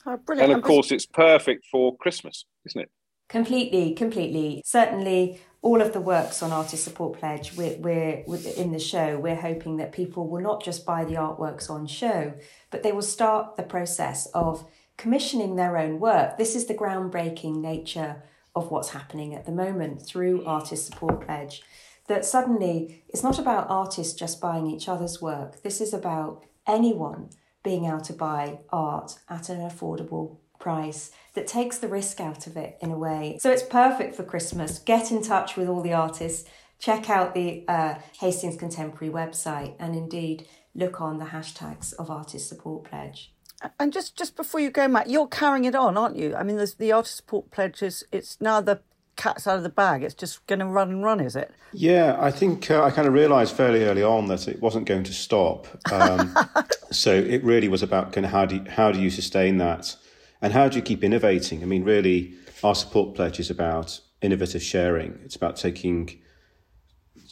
Oh, 0.06 0.16
brilliant. 0.18 0.52
And 0.52 0.58
of 0.58 0.64
course, 0.64 0.90
it's 0.90 1.06
perfect 1.06 1.66
for 1.70 1.96
Christmas, 1.96 2.44
isn't 2.66 2.82
it? 2.82 2.90
Completely, 3.28 3.94
completely. 3.94 4.62
Certainly, 4.64 5.40
all 5.62 5.80
of 5.80 5.92
the 5.92 6.00
works 6.00 6.42
on 6.42 6.52
Artist 6.52 6.84
Support 6.84 7.18
Pledge, 7.18 7.54
we're, 7.56 7.76
we're, 7.78 8.24
in 8.56 8.72
the 8.72 8.78
show, 8.78 9.18
we're 9.18 9.36
hoping 9.36 9.76
that 9.76 9.92
people 9.92 10.26
will 10.26 10.40
not 10.40 10.64
just 10.64 10.86
buy 10.86 11.04
the 11.04 11.14
artworks 11.14 11.70
on 11.70 11.86
show, 11.86 12.34
but 12.70 12.82
they 12.82 12.92
will 12.92 13.02
start 13.02 13.56
the 13.56 13.62
process 13.62 14.26
of 14.34 14.66
commissioning 15.00 15.56
their 15.56 15.78
own 15.78 15.98
work. 15.98 16.36
This 16.36 16.54
is 16.54 16.66
the 16.66 16.74
groundbreaking 16.74 17.56
nature 17.56 18.22
of 18.54 18.70
what's 18.70 18.90
happening 18.90 19.34
at 19.34 19.46
the 19.46 19.52
moment 19.52 20.02
through 20.02 20.44
Artist 20.44 20.84
Support 20.84 21.24
Pledge. 21.24 21.62
That 22.06 22.26
suddenly 22.26 23.02
it's 23.08 23.22
not 23.22 23.38
about 23.38 23.70
artists 23.70 24.12
just 24.12 24.42
buying 24.42 24.66
each 24.66 24.90
other's 24.90 25.22
work. 25.22 25.62
This 25.62 25.80
is 25.80 25.94
about 25.94 26.44
anyone 26.66 27.30
being 27.64 27.86
able 27.86 28.02
to 28.02 28.12
buy 28.12 28.58
art 28.70 29.18
at 29.30 29.48
an 29.48 29.60
affordable 29.60 30.36
price 30.58 31.12
that 31.32 31.46
takes 31.46 31.78
the 31.78 31.88
risk 31.88 32.20
out 32.20 32.46
of 32.46 32.58
it 32.58 32.76
in 32.82 32.90
a 32.90 32.98
way. 32.98 33.38
So 33.40 33.50
it's 33.50 33.62
perfect 33.62 34.14
for 34.14 34.22
Christmas. 34.22 34.80
Get 34.80 35.10
in 35.10 35.22
touch 35.22 35.56
with 35.56 35.66
all 35.66 35.80
the 35.80 35.94
artists, 35.94 36.46
check 36.78 37.08
out 37.08 37.32
the 37.32 37.64
uh, 37.68 37.94
Hastings 38.20 38.56
Contemporary 38.56 39.10
website, 39.10 39.76
and 39.78 39.96
indeed 39.96 40.46
look 40.74 41.00
on 41.00 41.18
the 41.18 41.26
hashtags 41.26 41.94
of 41.94 42.10
Artist 42.10 42.50
Support 42.50 42.84
Pledge. 42.84 43.32
And 43.78 43.92
just, 43.92 44.16
just 44.16 44.36
before 44.36 44.60
you 44.60 44.70
go, 44.70 44.88
Matt, 44.88 45.10
you're 45.10 45.26
carrying 45.26 45.66
it 45.66 45.74
on, 45.74 45.96
aren't 45.96 46.16
you? 46.16 46.34
I 46.34 46.42
mean, 46.42 46.56
there's 46.56 46.74
the 46.74 46.92
artist 46.92 47.16
support 47.16 47.50
pledge 47.50 47.82
is 47.82 48.04
it's 48.10 48.40
now 48.40 48.60
the 48.60 48.80
cat's 49.16 49.46
out 49.46 49.58
of 49.58 49.62
the 49.62 49.68
bag. 49.68 50.02
It's 50.02 50.14
just 50.14 50.46
going 50.46 50.60
to 50.60 50.66
run 50.66 50.88
and 50.88 51.04
run, 51.04 51.20
is 51.20 51.36
it? 51.36 51.52
Yeah, 51.72 52.16
I 52.18 52.30
think 52.30 52.70
uh, 52.70 52.82
I 52.82 52.90
kind 52.90 53.06
of 53.06 53.12
realised 53.12 53.54
fairly 53.54 53.84
early 53.84 54.02
on 54.02 54.26
that 54.26 54.48
it 54.48 54.60
wasn't 54.62 54.86
going 54.86 55.04
to 55.04 55.12
stop. 55.12 55.66
Um, 55.92 56.34
so 56.90 57.12
it 57.12 57.44
really 57.44 57.68
was 57.68 57.82
about 57.82 58.12
kind 58.12 58.24
of 58.24 58.32
how 58.32 58.46
do 58.46 58.56
you, 58.56 58.64
how 58.68 58.90
do 58.90 59.00
you 59.00 59.10
sustain 59.10 59.58
that, 59.58 59.94
and 60.40 60.52
how 60.52 60.68
do 60.68 60.76
you 60.76 60.82
keep 60.82 61.04
innovating? 61.04 61.62
I 61.62 61.66
mean, 61.66 61.84
really, 61.84 62.34
our 62.64 62.74
support 62.74 63.14
pledge 63.14 63.38
is 63.38 63.50
about 63.50 64.00
innovative 64.22 64.62
sharing. 64.62 65.18
It's 65.24 65.36
about 65.36 65.56
taking 65.56 66.18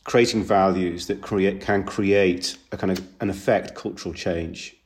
creating 0.05 0.45
values 0.45 1.07
that 1.07 1.21
create 1.21 1.61
can 1.61 1.85
create 1.85 2.57
a 2.73 2.77
kind 2.77 2.93
of 2.93 3.07
an 3.21 3.31
effect 3.31 3.75
cultural 3.75 4.15
change 4.15 4.78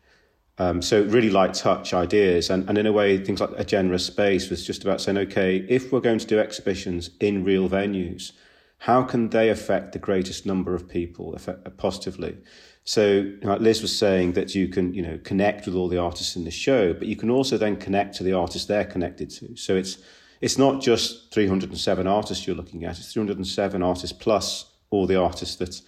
um, 0.63 0.81
so 0.81 1.03
really 1.03 1.29
light 1.29 1.55
touch 1.55 1.93
ideas, 1.93 2.49
and, 2.49 2.69
and 2.69 2.79
in 2.79 2.87
a 2.87 2.93
way, 2.93 3.19
things 3.19 3.41
like 3.41 3.51
a 3.57 3.65
generous 3.65 4.07
space 4.07 4.49
was 4.49 4.65
just 4.65 4.85
about 4.85 5.01
saying, 5.01 5.19
okay, 5.19 5.57
if 5.69 5.91
we're 5.91 6.01
going 6.01 6.21
to 6.21 6.27
do 6.27 6.39
exhibitions 6.39 7.11
in 7.19 7.43
real 7.43 7.69
venues, 7.69 8.31
how 8.79 9.03
can 9.03 9.31
they 9.31 9.49
affect 9.49 9.93
the 9.93 9.99
greatest 9.99 10.47
number 10.47 10.73
of 10.75 10.89
people 10.89 11.35
effect, 11.35 11.77
positively? 11.79 12.37
So, 12.85 13.07
you 13.07 13.41
know, 13.43 13.57
Liz 13.57 13.83
was 13.83 13.97
saying 13.97 14.33
that 14.33 14.55
you 14.55 14.69
can, 14.69 14.95
you 14.95 15.03
know, 15.03 15.19
connect 15.25 15.67
with 15.67 15.75
all 15.75 15.89
the 15.89 15.99
artists 15.99 16.37
in 16.37 16.45
the 16.45 16.51
show, 16.51 16.93
but 16.93 17.09
you 17.09 17.17
can 17.17 17.31
also 17.31 17.59
then 17.59 17.77
connect 17.77 18.15
to 18.17 18.23
the 18.23 18.33
artists 18.33 18.69
they're 18.69 18.85
connected 18.85 19.31
to. 19.31 19.57
So 19.57 19.75
it's 19.77 19.99
it's 20.41 20.59
not 20.59 20.83
just 20.83 21.33
307 21.33 22.07
artists 22.07 22.47
you're 22.47 22.57
looking 22.57 22.85
at; 22.85 22.99
it's 22.99 23.13
307 23.13 23.83
artists 23.83 24.17
plus 24.17 24.67
all 24.91 25.07
the 25.07 25.17
artists 25.17 25.57
that 25.57 25.81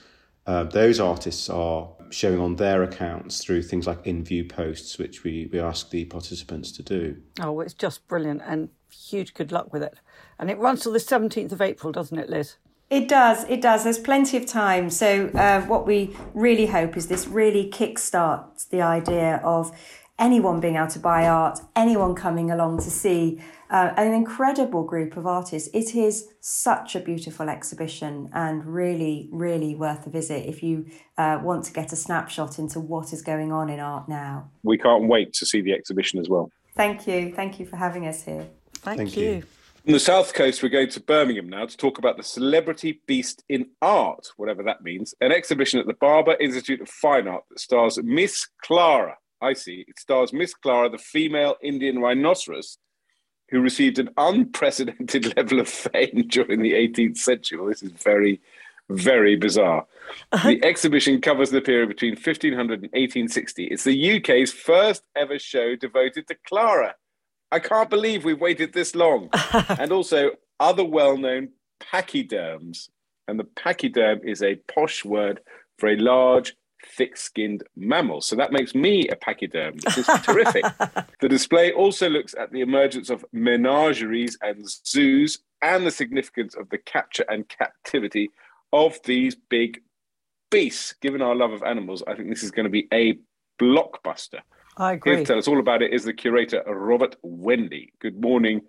uh, 0.47 0.65
those 0.65 1.01
artists 1.01 1.49
are 1.51 1.89
showing 2.15 2.41
on 2.41 2.57
their 2.57 2.83
accounts 2.83 3.43
through 3.43 3.63
things 3.63 3.87
like 3.87 4.07
in 4.07 4.25
view 4.25 4.45
posts, 4.45 4.99
which 4.99 5.25
we, 5.25 5.49
we 5.53 5.61
ask 5.61 5.91
the 5.91 6.05
participants 6.07 6.71
to 6.73 6.83
do. 6.83 7.17
Oh, 7.41 7.61
it's 7.61 7.75
just 7.75 8.07
brilliant 8.07 8.43
and 8.47 8.69
huge 8.91 9.35
good 9.35 9.53
luck 9.53 9.73
with 9.73 9.83
it. 9.83 9.99
And 10.39 10.51
it 10.51 10.59
runs 10.59 10.83
till 10.83 10.93
the 10.93 10.99
17th 10.99 11.53
of 11.53 11.61
April, 11.61 11.93
doesn't 11.93 12.19
it, 12.19 12.31
Liz? 12.31 12.57
It 12.91 13.09
does, 13.09 13.45
it 13.49 13.61
does. 13.61 13.85
There's 13.85 13.99
plenty 13.99 14.37
of 14.37 14.47
time. 14.47 14.91
So, 14.91 15.29
uh, 15.29 15.63
what 15.63 15.87
we 15.87 16.17
really 16.35 16.67
hope 16.67 16.97
is 16.97 17.09
this 17.09 17.27
really 17.27 17.69
kickstarts 17.71 18.69
the 18.69 18.83
idea 18.83 19.41
of 19.43 19.73
anyone 20.19 20.61
being 20.61 20.77
able 20.77 20.89
to 20.89 20.99
buy 20.99 21.27
art, 21.27 21.61
anyone 21.75 22.15
coming 22.15 22.51
along 22.51 22.79
to 22.79 22.91
see 22.91 23.41
uh, 23.71 23.93
an 23.97 24.13
incredible 24.13 24.85
group 24.85 25.17
of 25.17 25.27
artists. 25.27 25.69
It 25.75 25.95
is 25.95 26.29
such 26.41 26.95
a 26.95 27.01
beautiful 27.01 27.49
exhibition 27.49 28.31
and 28.33 28.65
really, 28.65 29.29
really 29.33 29.75
worth 29.75 30.07
a 30.07 30.11
visit 30.11 30.49
if 30.49 30.63
you 30.63 30.87
uh, 31.19 31.41
want 31.43 31.65
to 31.65 31.73
get 31.73 31.93
a 31.93 31.97
snapshot 31.97 32.59
into 32.59 32.79
what 32.79 33.13
is 33.13 33.23
going 33.23 33.53
on 33.53 33.69
in 33.69 33.81
art 33.81 34.09
now. 34.09 34.51
We 34.63 34.79
can't 34.79 35.09
wait 35.09 35.33
to 35.35 35.47
see 35.47 35.61
the 35.61 35.73
exhibition 35.73 36.21
as 36.21 36.29
well. 36.29 36.51
Thank 36.77 37.07
you. 37.07 37.33
Thank 37.35 37.59
you 37.59 37.67
for 37.67 37.77
having 37.77 38.07
us 38.07 38.23
here. 38.23 38.47
Thank, 38.75 38.99
Thank 38.99 39.17
you. 39.17 39.29
you. 39.29 39.43
From 39.85 39.93
the 39.93 40.01
South 40.01 40.33
Coast, 40.33 40.63
we're 40.63 40.71
going 40.71 40.89
to 40.91 41.01
Birmingham 41.01 41.49
now 41.49 41.67
to 41.67 41.77
talk 41.77 41.99
about 41.99 42.17
the 42.17 42.23
Celebrity 42.23 43.03
Beast 43.07 43.45
in 43.51 43.67
Art, 43.83 44.29
whatever 44.37 44.63
that 44.63 44.83
means, 44.83 45.15
an 45.21 45.31
exhibition 45.31 45.79
at 45.79 45.87
the 45.87 45.95
Barber 45.95 46.37
Institute 46.41 46.81
of 46.81 46.89
Fine 46.89 47.29
Art 47.29 47.45
that 47.51 47.61
stars 47.61 47.99
Miss 48.03 48.47
Clara. 48.63 49.19
I 49.41 49.53
see. 49.53 49.85
It 49.87 49.99
stars 49.99 50.33
Miss 50.33 50.55
Clara, 50.55 50.89
the 50.89 50.99
female 50.99 51.57
Indian 51.63 51.99
rhinoceros, 51.99 52.79
who 53.51 53.61
received 53.61 53.99
an 53.99 54.11
unprecedented 54.17 55.37
level 55.37 55.61
of 55.61 55.69
fame 55.69 56.27
during 56.29 56.63
the 56.63 56.73
18th 56.73 57.19
century. 57.19 57.59
Well, 57.59 57.69
this 57.69 57.83
is 57.83 57.93
very, 57.93 58.41
very 58.89 59.37
bizarre. 59.37 59.87
Uh-huh. 60.33 60.49
The 60.49 60.65
exhibition 60.65 61.21
covers 61.21 61.51
the 61.51 61.61
period 61.61 61.89
between 61.89 62.13
1500 62.13 62.83
and 62.83 62.93
1860. 62.93 63.67
It's 63.67 63.85
the 63.85 64.17
UK's 64.17 64.53
first 64.53 65.03
ever 65.17 65.39
show 65.39 65.77
devoted 65.77 66.27
to 66.29 66.37
Clara. 66.47 66.95
I 67.53 67.59
can't 67.59 67.91
believe 67.91 68.25
we've 68.25 68.41
waited 68.41 68.73
this 68.73 68.95
long. 68.95 69.31
and 69.69 69.93
also 69.93 70.33
other 70.59 70.85
well 70.85 71.17
known 71.17 71.51
pachyderms. 71.81 72.89
And 73.29 73.39
the 73.39 73.45
pachyderm 73.45 74.21
is 74.25 74.43
a 74.43 74.57
posh 74.57 75.05
word 75.05 75.41
for 75.79 75.89
a 75.89 75.97
large, 75.97 76.55
thick 76.87 77.17
skinned 77.17 77.65
mammals. 77.77 78.27
So 78.27 78.37
that 78.37 78.53
makes 78.53 78.75
me 78.75 79.09
a 79.09 79.17
pachyderm. 79.17 79.75
which 79.75 79.99
is 79.99 80.07
terrific. 80.23 80.65
the 81.21 81.29
display 81.29 81.73
also 81.73 82.09
looks 82.09 82.35
at 82.39 82.53
the 82.53 82.61
emergence 82.61 83.11
of 83.11 83.25
menageries 83.33 84.37
and 84.43 84.69
zoos 84.69 85.39
and 85.63 85.87
the 85.87 85.91
significance 85.91 86.55
of 86.55 86.69
the 86.71 86.79
capture 86.79 87.25
and 87.29 87.49
captivity 87.49 88.31
of 88.73 88.99
these 89.05 89.37
big 89.49 89.81
beasts. 90.51 90.95
Given 91.01 91.23
our 91.23 91.35
love 91.35 91.53
of 91.53 91.63
animals, 91.63 92.03
I 92.07 92.15
think 92.15 92.29
this 92.29 92.43
is 92.43 92.51
going 92.51 92.65
to 92.65 92.71
be 92.71 92.89
a 92.93 93.19
blockbuster. 93.61 94.41
I 94.77 94.91
Here 94.91 94.95
agree. 94.97 95.17
to 95.17 95.25
tell 95.25 95.39
us 95.39 95.49
all 95.49 95.61
about 95.61 95.83
it 95.83 95.93
is 95.93 96.05
the 96.05 96.13
curator, 96.13 96.63
Robert 96.67 97.17
Wenley. 97.25 97.91
Good 98.01 98.21
morning, 98.21 98.63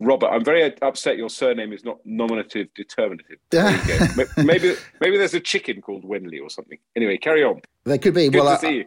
Robert. 0.00 0.26
I'm 0.28 0.44
very 0.44 0.74
upset 0.82 1.16
your 1.16 1.30
surname 1.30 1.72
is 1.72 1.84
not 1.84 1.98
nominative 2.04 2.68
determinative. 2.74 3.38
There 3.50 3.70
you 3.70 4.16
go. 4.16 4.24
Maybe, 4.42 4.74
maybe 5.00 5.16
there's 5.16 5.34
a 5.34 5.40
chicken 5.40 5.80
called 5.80 6.04
Wendy 6.04 6.40
or 6.40 6.50
something. 6.50 6.78
Anyway, 6.96 7.16
carry 7.18 7.44
on. 7.44 7.60
There 7.84 7.98
could 7.98 8.14
be. 8.14 8.28
Good 8.28 8.42
well, 8.42 8.58
to 8.58 8.66
I- 8.66 8.70
see 8.70 8.76
you. 8.78 8.84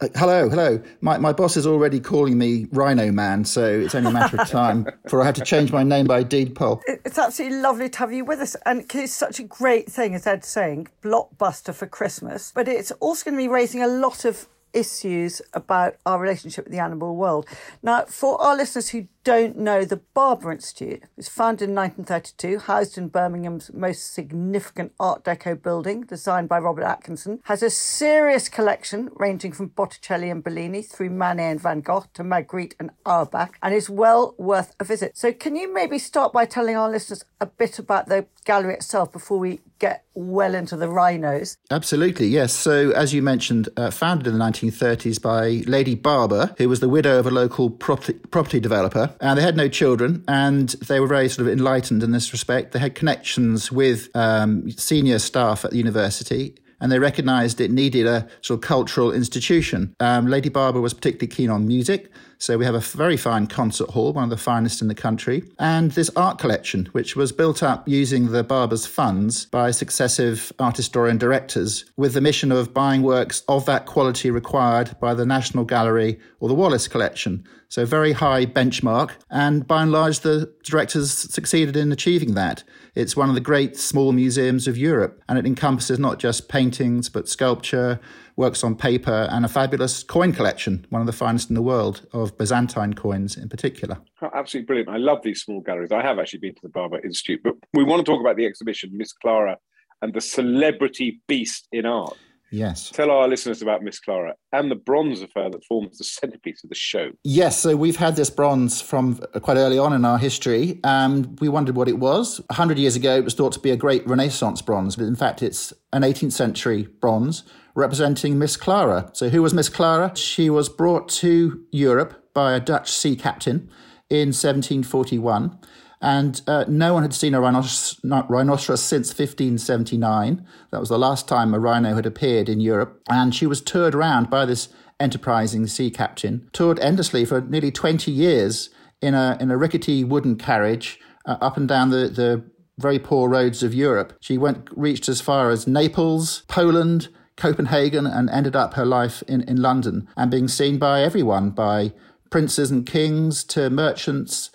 uh, 0.00 0.08
hello, 0.16 0.48
hello. 0.48 0.82
My 1.00 1.18
my 1.18 1.32
boss 1.32 1.56
is 1.56 1.66
already 1.66 2.00
calling 2.00 2.36
me 2.38 2.66
Rhino 2.72 3.10
Man, 3.12 3.44
so 3.44 3.64
it's 3.64 3.94
only 3.94 4.10
a 4.10 4.12
matter 4.12 4.40
of 4.40 4.48
time 4.48 4.86
before 5.04 5.22
I 5.22 5.26
have 5.26 5.34
to 5.36 5.44
change 5.44 5.70
my 5.72 5.82
name 5.84 6.06
by 6.06 6.22
deed 6.24 6.54
poll. 6.54 6.82
It's 6.86 7.18
absolutely 7.18 7.58
lovely 7.58 7.88
to 7.90 7.98
have 8.00 8.12
you 8.12 8.24
with 8.24 8.40
us. 8.40 8.56
And 8.66 8.84
it's 8.94 9.12
such 9.12 9.38
a 9.38 9.44
great 9.44 9.90
thing, 9.90 10.14
as 10.14 10.26
Ed's 10.26 10.48
saying, 10.48 10.88
blockbuster 11.02 11.74
for 11.74 11.86
Christmas. 11.86 12.52
But 12.54 12.66
it's 12.68 12.90
also 12.92 13.24
going 13.30 13.36
to 13.36 13.42
be 13.44 13.48
raising 13.48 13.82
a 13.82 13.88
lot 13.88 14.24
of 14.24 14.48
issues 14.72 15.42
about 15.54 15.96
our 16.06 16.18
relationship 16.18 16.64
with 16.64 16.72
the 16.72 16.78
animal 16.78 17.16
world. 17.16 17.46
Now, 17.82 18.04
for 18.04 18.40
our 18.40 18.56
listeners 18.56 18.90
who 18.90 19.08
don't 19.24 19.58
know, 19.58 19.84
the 19.84 20.00
Barber 20.14 20.52
Institute 20.52 21.02
was 21.16 21.28
founded 21.28 21.68
in 21.68 21.74
1932, 21.74 22.60
housed 22.60 22.96
in 22.96 23.08
Birmingham's 23.08 23.70
most 23.74 24.14
significant 24.14 24.92
Art 24.98 25.24
Deco 25.24 25.60
building, 25.60 26.02
designed 26.02 26.48
by 26.48 26.58
Robert 26.58 26.84
Atkinson, 26.84 27.40
has 27.44 27.62
a 27.62 27.70
serious 27.70 28.48
collection 28.48 29.10
ranging 29.16 29.52
from 29.52 29.68
Botticelli 29.68 30.30
and 30.30 30.42
Bellini 30.42 30.82
through 30.82 31.10
Manet 31.10 31.50
and 31.50 31.60
Van 31.60 31.80
Gogh 31.80 32.06
to 32.14 32.22
Magritte 32.22 32.74
and 32.80 32.90
Auerbach, 33.04 33.58
and 33.62 33.74
is 33.74 33.90
well 33.90 34.34
worth 34.38 34.74
a 34.80 34.84
visit. 34.84 35.18
So, 35.18 35.32
can 35.32 35.56
you 35.56 35.72
maybe 35.72 35.98
start 35.98 36.32
by 36.32 36.46
telling 36.46 36.76
our 36.76 36.90
listeners 36.90 37.24
a 37.40 37.46
bit 37.46 37.78
about 37.78 38.08
the 38.08 38.26
gallery 38.44 38.74
itself 38.74 39.12
before 39.12 39.38
we 39.38 39.60
get 39.78 40.04
well 40.14 40.54
into 40.54 40.76
the 40.76 40.88
rhinos? 40.88 41.56
Absolutely, 41.70 42.26
yes. 42.26 42.52
So, 42.52 42.90
as 42.90 43.14
you 43.14 43.22
mentioned, 43.22 43.68
uh, 43.76 43.90
founded 43.90 44.26
in 44.26 44.38
the 44.38 44.44
1930s 44.44 45.20
by 45.20 45.62
Lady 45.70 45.94
Barber, 45.94 46.54
who 46.58 46.68
was 46.68 46.80
the 46.80 46.88
widow 46.88 47.18
of 47.18 47.26
a 47.26 47.30
local 47.30 47.70
property, 47.70 48.14
property 48.14 48.60
developer. 48.60 49.14
And 49.20 49.38
they 49.38 49.42
had 49.42 49.56
no 49.56 49.68
children, 49.68 50.24
and 50.28 50.70
they 50.70 51.00
were 51.00 51.06
very 51.06 51.28
sort 51.28 51.46
of 51.46 51.52
enlightened 51.52 52.02
in 52.02 52.12
this 52.12 52.32
respect. 52.32 52.72
They 52.72 52.78
had 52.78 52.94
connections 52.94 53.70
with 53.72 54.08
um, 54.14 54.70
senior 54.72 55.18
staff 55.18 55.64
at 55.64 55.70
the 55.70 55.78
university. 55.78 56.56
And 56.80 56.92
they 56.92 57.00
recognised 57.00 57.60
it 57.60 57.72
needed 57.72 58.06
a 58.06 58.28
sort 58.40 58.58
of 58.58 58.60
cultural 58.60 59.10
institution. 59.10 59.96
Um, 59.98 60.28
Lady 60.28 60.48
Barber 60.48 60.80
was 60.80 60.94
particularly 60.94 61.26
keen 61.26 61.50
on 61.50 61.66
music, 61.66 62.08
so 62.38 62.56
we 62.56 62.64
have 62.64 62.74
a 62.74 62.80
very 62.80 63.16
fine 63.16 63.46
concert 63.46 63.90
hall, 63.90 64.12
one 64.12 64.24
of 64.24 64.30
the 64.30 64.36
finest 64.36 64.80
in 64.80 64.88
the 64.88 64.94
country, 64.94 65.42
and 65.58 65.90
this 65.92 66.10
art 66.16 66.38
collection, 66.38 66.86
which 66.92 67.16
was 67.16 67.32
built 67.32 67.62
up 67.62 67.86
using 67.88 68.30
the 68.30 68.44
Barber's 68.44 68.86
funds 68.86 69.46
by 69.46 69.70
successive 69.72 70.52
art 70.58 70.76
historian 70.76 71.18
directors 71.18 71.84
with 71.96 72.14
the 72.14 72.20
mission 72.20 72.52
of 72.52 72.72
buying 72.72 73.02
works 73.02 73.42
of 73.48 73.66
that 73.66 73.86
quality 73.86 74.30
required 74.30 74.96
by 75.00 75.14
the 75.14 75.26
National 75.26 75.64
Gallery 75.64 76.18
or 76.38 76.48
the 76.48 76.54
Wallace 76.54 76.86
Collection. 76.86 77.44
So, 77.70 77.84
very 77.84 78.12
high 78.12 78.46
benchmark, 78.46 79.12
and 79.30 79.66
by 79.66 79.82
and 79.82 79.92
large, 79.92 80.20
the 80.20 80.50
directors 80.64 81.12
succeeded 81.12 81.76
in 81.76 81.92
achieving 81.92 82.34
that. 82.34 82.64
It's 82.94 83.14
one 83.14 83.28
of 83.28 83.34
the 83.34 83.42
great 83.42 83.76
small 83.76 84.12
museums 84.12 84.66
of 84.66 84.78
Europe, 84.78 85.22
and 85.28 85.38
it 85.38 85.46
encompasses 85.46 85.98
not 85.98 86.18
just 86.18 86.48
paintings, 86.48 87.10
but 87.10 87.28
sculpture, 87.28 88.00
works 88.36 88.64
on 88.64 88.74
paper, 88.74 89.28
and 89.30 89.44
a 89.44 89.48
fabulous 89.48 90.02
coin 90.02 90.32
collection, 90.32 90.86
one 90.88 91.02
of 91.02 91.06
the 91.06 91.12
finest 91.12 91.50
in 91.50 91.54
the 91.54 91.62
world, 91.62 92.06
of 92.14 92.38
Byzantine 92.38 92.94
coins 92.94 93.36
in 93.36 93.50
particular. 93.50 93.98
Oh, 94.22 94.30
absolutely 94.34 94.66
brilliant. 94.66 94.88
I 94.88 94.96
love 94.96 95.18
these 95.22 95.42
small 95.42 95.60
galleries. 95.60 95.92
I 95.92 96.02
have 96.02 96.18
actually 96.18 96.40
been 96.40 96.54
to 96.54 96.62
the 96.62 96.70
Barber 96.70 97.00
Institute, 97.04 97.40
but 97.44 97.54
we 97.74 97.84
want 97.84 98.04
to 98.04 98.10
talk 98.10 98.20
about 98.20 98.36
the 98.36 98.46
exhibition, 98.46 98.90
Miss 98.94 99.12
Clara 99.12 99.58
and 100.00 100.14
the 100.14 100.20
celebrity 100.20 101.20
beast 101.26 101.68
in 101.72 101.84
art. 101.84 102.16
Yes. 102.50 102.90
Tell 102.90 103.10
our 103.10 103.28
listeners 103.28 103.60
about 103.62 103.82
Miss 103.82 104.00
Clara 104.00 104.34
and 104.52 104.70
the 104.70 104.76
bronze 104.76 105.20
affair 105.20 105.50
that 105.50 105.64
forms 105.64 105.98
the 105.98 106.04
centerpiece 106.04 106.64
of 106.64 106.70
the 106.70 106.76
show. 106.76 107.10
Yes, 107.24 107.60
so 107.60 107.76
we've 107.76 107.96
had 107.96 108.16
this 108.16 108.30
bronze 108.30 108.80
from 108.80 109.20
uh, 109.34 109.40
quite 109.40 109.56
early 109.56 109.78
on 109.78 109.92
in 109.92 110.04
our 110.04 110.18
history, 110.18 110.80
and 110.84 111.38
we 111.40 111.48
wondered 111.48 111.76
what 111.76 111.88
it 111.88 111.98
was. 111.98 112.40
A 112.50 112.54
hundred 112.54 112.78
years 112.78 112.96
ago, 112.96 113.16
it 113.16 113.24
was 113.24 113.34
thought 113.34 113.52
to 113.52 113.60
be 113.60 113.70
a 113.70 113.76
great 113.76 114.06
Renaissance 114.06 114.62
bronze, 114.62 114.96
but 114.96 115.04
in 115.04 115.16
fact, 115.16 115.42
it's 115.42 115.72
an 115.92 116.02
18th 116.02 116.32
century 116.32 116.88
bronze 117.00 117.44
representing 117.74 118.38
Miss 118.38 118.56
Clara. 118.56 119.10
So, 119.12 119.28
who 119.28 119.42
was 119.42 119.54
Miss 119.54 119.68
Clara? 119.68 120.16
She 120.16 120.50
was 120.50 120.68
brought 120.68 121.08
to 121.10 121.64
Europe 121.70 122.32
by 122.34 122.54
a 122.54 122.60
Dutch 122.60 122.90
sea 122.90 123.14
captain 123.14 123.70
in 124.10 124.28
1741. 124.28 125.58
And 126.00 126.40
uh, 126.46 126.64
no 126.68 126.94
one 126.94 127.02
had 127.02 127.14
seen 127.14 127.34
a 127.34 127.40
rhinoceros, 127.40 127.98
rhinoceros 128.04 128.82
since 128.82 129.08
1579. 129.08 130.46
That 130.70 130.80
was 130.80 130.88
the 130.88 130.98
last 130.98 131.26
time 131.26 131.52
a 131.52 131.58
rhino 131.58 131.94
had 131.94 132.06
appeared 132.06 132.48
in 132.48 132.60
Europe. 132.60 133.02
And 133.08 133.34
she 133.34 133.46
was 133.46 133.60
toured 133.60 133.94
around 133.94 134.30
by 134.30 134.44
this 134.44 134.68
enterprising 135.00 135.66
sea 135.66 135.90
captain, 135.90 136.48
toured 136.52 136.78
endlessly 136.80 137.24
for 137.24 137.40
nearly 137.40 137.70
20 137.70 138.10
years 138.10 138.70
in 139.00 139.14
a, 139.14 139.36
in 139.40 139.50
a 139.50 139.56
rickety 139.56 140.04
wooden 140.04 140.36
carriage 140.36 140.98
uh, 141.26 141.36
up 141.40 141.56
and 141.56 141.68
down 141.68 141.90
the, 141.90 142.08
the 142.08 142.44
very 142.78 142.98
poor 142.98 143.28
roads 143.28 143.62
of 143.62 143.74
Europe. 143.74 144.12
She 144.20 144.38
went 144.38 144.68
reached 144.76 145.08
as 145.08 145.20
far 145.20 145.50
as 145.50 145.66
Naples, 145.66 146.42
Poland, 146.48 147.08
Copenhagen, 147.36 148.06
and 148.06 148.30
ended 148.30 148.56
up 148.56 148.74
her 148.74 148.86
life 148.86 149.22
in, 149.28 149.42
in 149.42 149.60
London 149.60 150.08
and 150.16 150.30
being 150.30 150.48
seen 150.48 150.78
by 150.78 151.02
everyone, 151.02 151.50
by 151.50 151.92
princes 152.30 152.70
and 152.70 152.86
kings 152.86 153.44
to 153.44 153.70
merchants, 153.70 154.50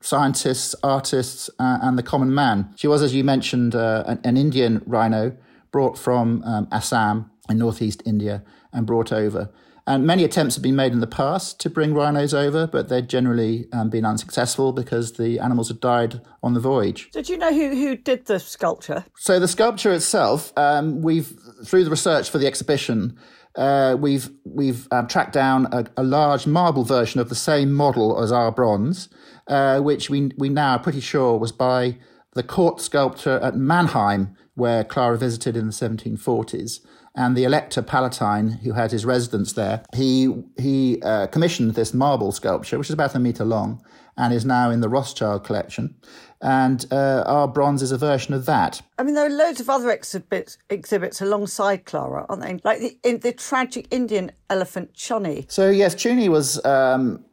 scientists, 0.00 0.74
artists, 0.82 1.50
uh, 1.58 1.78
and 1.82 1.98
the 1.98 2.02
common 2.02 2.32
man. 2.32 2.72
She 2.76 2.86
was, 2.86 3.02
as 3.02 3.14
you 3.14 3.24
mentioned, 3.24 3.74
uh, 3.74 4.04
an, 4.06 4.20
an, 4.24 4.36
Indian 4.36 4.82
rhino 4.86 5.36
brought 5.72 5.98
from 5.98 6.42
um, 6.44 6.68
Assam 6.70 7.30
in 7.48 7.58
northeast 7.58 8.02
India 8.06 8.42
and 8.72 8.86
brought 8.86 9.12
over. 9.12 9.50
And 9.88 10.06
many 10.06 10.22
attempts 10.22 10.54
have 10.54 10.62
been 10.62 10.76
made 10.76 10.92
in 10.92 11.00
the 11.00 11.06
past 11.06 11.58
to 11.60 11.70
bring 11.70 11.94
rhinos 11.94 12.34
over, 12.34 12.66
but 12.66 12.90
they've 12.90 13.08
generally 13.08 13.66
um, 13.72 13.88
been 13.88 14.04
unsuccessful 14.04 14.72
because 14.72 15.14
the 15.14 15.38
animals 15.38 15.68
had 15.68 15.80
died 15.80 16.20
on 16.42 16.52
the 16.52 16.60
voyage. 16.60 17.10
Did 17.10 17.30
you 17.30 17.38
know 17.38 17.50
who, 17.50 17.70
who 17.70 17.96
did 17.96 18.26
the 18.26 18.38
sculpture? 18.38 19.06
So 19.16 19.40
the 19.40 19.48
sculpture 19.48 19.90
itself, 19.94 20.52
um, 20.58 21.00
we've 21.00 21.32
through 21.64 21.84
the 21.84 21.90
research 21.90 22.28
for 22.28 22.36
the 22.36 22.46
exhibition, 22.46 23.18
uh, 23.58 23.96
we've 23.98 24.30
we've 24.44 24.86
uh, 24.92 25.02
tracked 25.02 25.32
down 25.32 25.66
a, 25.72 25.84
a, 25.96 26.04
large 26.04 26.46
marble 26.46 26.84
version 26.84 27.20
of 27.20 27.28
the 27.28 27.34
same 27.34 27.72
model 27.72 28.22
as 28.22 28.30
our 28.30 28.52
bronze, 28.52 29.08
uh, 29.48 29.80
which 29.80 30.08
we 30.08 30.30
we 30.38 30.48
now 30.48 30.76
are 30.76 30.78
pretty 30.78 31.00
sure 31.00 31.36
was 31.36 31.50
by 31.50 31.98
the 32.34 32.44
court 32.44 32.80
sculptor 32.80 33.40
at 33.40 33.56
Mannheim, 33.56 34.36
where 34.54 34.84
Clara 34.84 35.18
visited 35.18 35.56
in 35.56 35.66
the 35.66 35.72
1740s. 35.72 36.80
And 37.16 37.36
the 37.36 37.42
Elector 37.42 37.82
Palatine, 37.82 38.60
who 38.62 38.74
had 38.74 38.92
his 38.92 39.04
residence 39.04 39.54
there, 39.54 39.82
he 39.92 40.44
he 40.56 41.02
uh, 41.02 41.26
commissioned 41.26 41.74
this 41.74 41.92
marble 41.92 42.30
sculpture, 42.30 42.78
which 42.78 42.90
is 42.90 42.94
about 42.94 43.16
a 43.16 43.18
meter 43.18 43.44
long, 43.44 43.82
and 44.16 44.32
is 44.32 44.44
now 44.44 44.70
in 44.70 44.82
the 44.82 44.88
Rothschild 44.88 45.42
collection. 45.42 45.96
And 46.40 46.86
uh, 46.92 47.24
our 47.26 47.48
bronze 47.48 47.82
is 47.82 47.90
a 47.90 47.98
version 47.98 48.32
of 48.32 48.46
that. 48.46 48.80
I 48.98 49.02
mean, 49.02 49.14
there 49.14 49.26
are 49.26 49.30
loads 49.30 49.60
of 49.60 49.68
other 49.68 49.90
exhibits 49.90 50.56
exhibits 50.70 51.20
alongside 51.20 51.84
Clara, 51.84 52.26
aren't 52.28 52.42
they? 52.42 52.60
Like 52.62 52.78
the 52.80 52.98
in, 53.02 53.18
the 53.20 53.32
tragic 53.32 53.88
Indian 53.90 54.30
elephant 54.48 54.94
Chunee. 54.94 55.46
So 55.48 55.68
yes, 55.68 55.94
Chunee 55.96 56.28
was 56.28 56.64
um, 56.64 57.24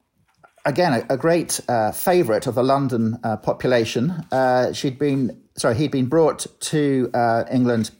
again 0.65 0.93
a, 0.93 1.13
a 1.13 1.17
great 1.17 1.59
uh, 1.69 1.91
favourite 1.91 2.47
of 2.47 2.55
the 2.55 2.63
London 2.63 3.19
uh, 3.23 3.37
population. 3.37 4.11
Uh, 4.31 4.73
she'd 4.73 4.97
been 4.97 5.39
sorry, 5.55 5.75
he'd 5.75 5.91
been 5.91 6.07
brought 6.07 6.47
to 6.61 7.11
uh, 7.13 7.43
England 7.51 7.91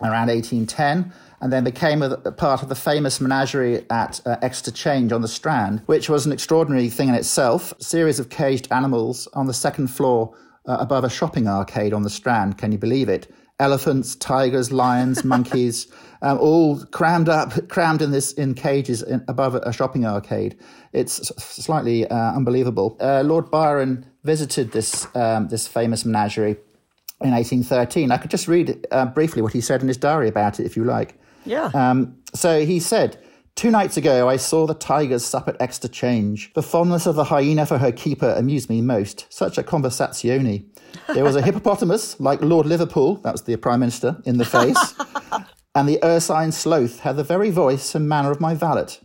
around 0.00 0.28
1810 0.28 1.12
and 1.42 1.52
then 1.52 1.64
became 1.64 2.02
a, 2.02 2.10
a 2.24 2.30
part 2.30 2.62
of 2.62 2.68
the 2.68 2.74
famous 2.74 3.20
menagerie 3.20 3.84
at 3.90 4.20
uh, 4.24 4.36
Exeter 4.42 4.70
Change 4.70 5.10
on 5.10 5.22
the 5.22 5.28
Strand, 5.28 5.82
which 5.86 6.08
was 6.08 6.24
an 6.24 6.30
extraordinary 6.30 6.88
thing 6.88 7.08
in 7.08 7.16
itself. 7.16 7.72
A 7.78 7.82
series 7.82 8.20
of 8.20 8.30
caged 8.30 8.68
animals 8.70 9.26
on 9.34 9.48
the 9.48 9.52
second 9.52 9.88
floor 9.88 10.34
uh, 10.66 10.76
above 10.78 11.02
a 11.02 11.10
shopping 11.10 11.48
arcade 11.48 11.92
on 11.92 12.04
the 12.04 12.10
Strand. 12.10 12.58
Can 12.58 12.70
you 12.70 12.78
believe 12.78 13.08
it? 13.08 13.28
Elephants, 13.58 14.14
tigers, 14.14 14.70
lions, 14.70 15.24
monkeys, 15.34 15.88
um, 16.22 16.38
all 16.38 16.78
crammed 16.86 17.28
up, 17.28 17.68
crammed 17.68 18.02
in 18.02 18.12
this 18.12 18.32
in 18.34 18.54
cages 18.54 19.02
in, 19.02 19.24
above 19.26 19.56
a 19.56 19.72
shopping 19.72 20.06
arcade. 20.06 20.56
It's 20.92 21.16
slightly 21.42 22.06
uh, 22.06 22.36
unbelievable. 22.36 22.96
Uh, 23.00 23.22
Lord 23.22 23.50
Byron 23.50 24.06
visited 24.22 24.70
this 24.70 25.08
um, 25.16 25.48
this 25.48 25.66
famous 25.66 26.04
menagerie 26.04 26.56
in 27.20 27.32
1813. 27.32 28.12
I 28.12 28.16
could 28.16 28.30
just 28.30 28.46
read 28.46 28.86
uh, 28.92 29.06
briefly 29.06 29.42
what 29.42 29.52
he 29.52 29.60
said 29.60 29.82
in 29.82 29.88
his 29.88 29.96
diary 29.96 30.28
about 30.28 30.60
it, 30.60 30.66
if 30.66 30.76
you 30.76 30.84
like. 30.84 31.16
Yeah. 31.44 31.70
Um, 31.74 32.16
so 32.34 32.64
he 32.64 32.80
said, 32.80 33.18
Two 33.54 33.70
nights 33.70 33.98
ago, 33.98 34.28
I 34.28 34.36
saw 34.36 34.66
the 34.66 34.74
tigers 34.74 35.24
sup 35.24 35.46
at 35.46 35.60
Exeter 35.60 35.88
Change. 35.88 36.52
The 36.54 36.62
fondness 36.62 37.06
of 37.06 37.16
the 37.16 37.24
hyena 37.24 37.66
for 37.66 37.78
her 37.78 37.92
keeper 37.92 38.34
amused 38.36 38.70
me 38.70 38.80
most. 38.80 39.26
Such 39.28 39.58
a 39.58 39.62
conversazione. 39.62 40.64
There 41.12 41.22
was 41.22 41.36
a 41.36 41.42
hippopotamus, 41.42 42.18
like 42.18 42.40
Lord 42.40 42.66
Liverpool, 42.66 43.16
that 43.16 43.32
was 43.32 43.42
the 43.42 43.56
Prime 43.56 43.80
Minister, 43.80 44.20
in 44.24 44.38
the 44.38 44.44
face. 44.44 44.94
and 45.74 45.88
the 45.88 46.02
ursine 46.02 46.50
sloth 46.50 47.00
had 47.00 47.16
the 47.16 47.24
very 47.24 47.50
voice 47.50 47.94
and 47.94 48.08
manner 48.08 48.30
of 48.30 48.40
my 48.40 48.54
valet. 48.54 48.98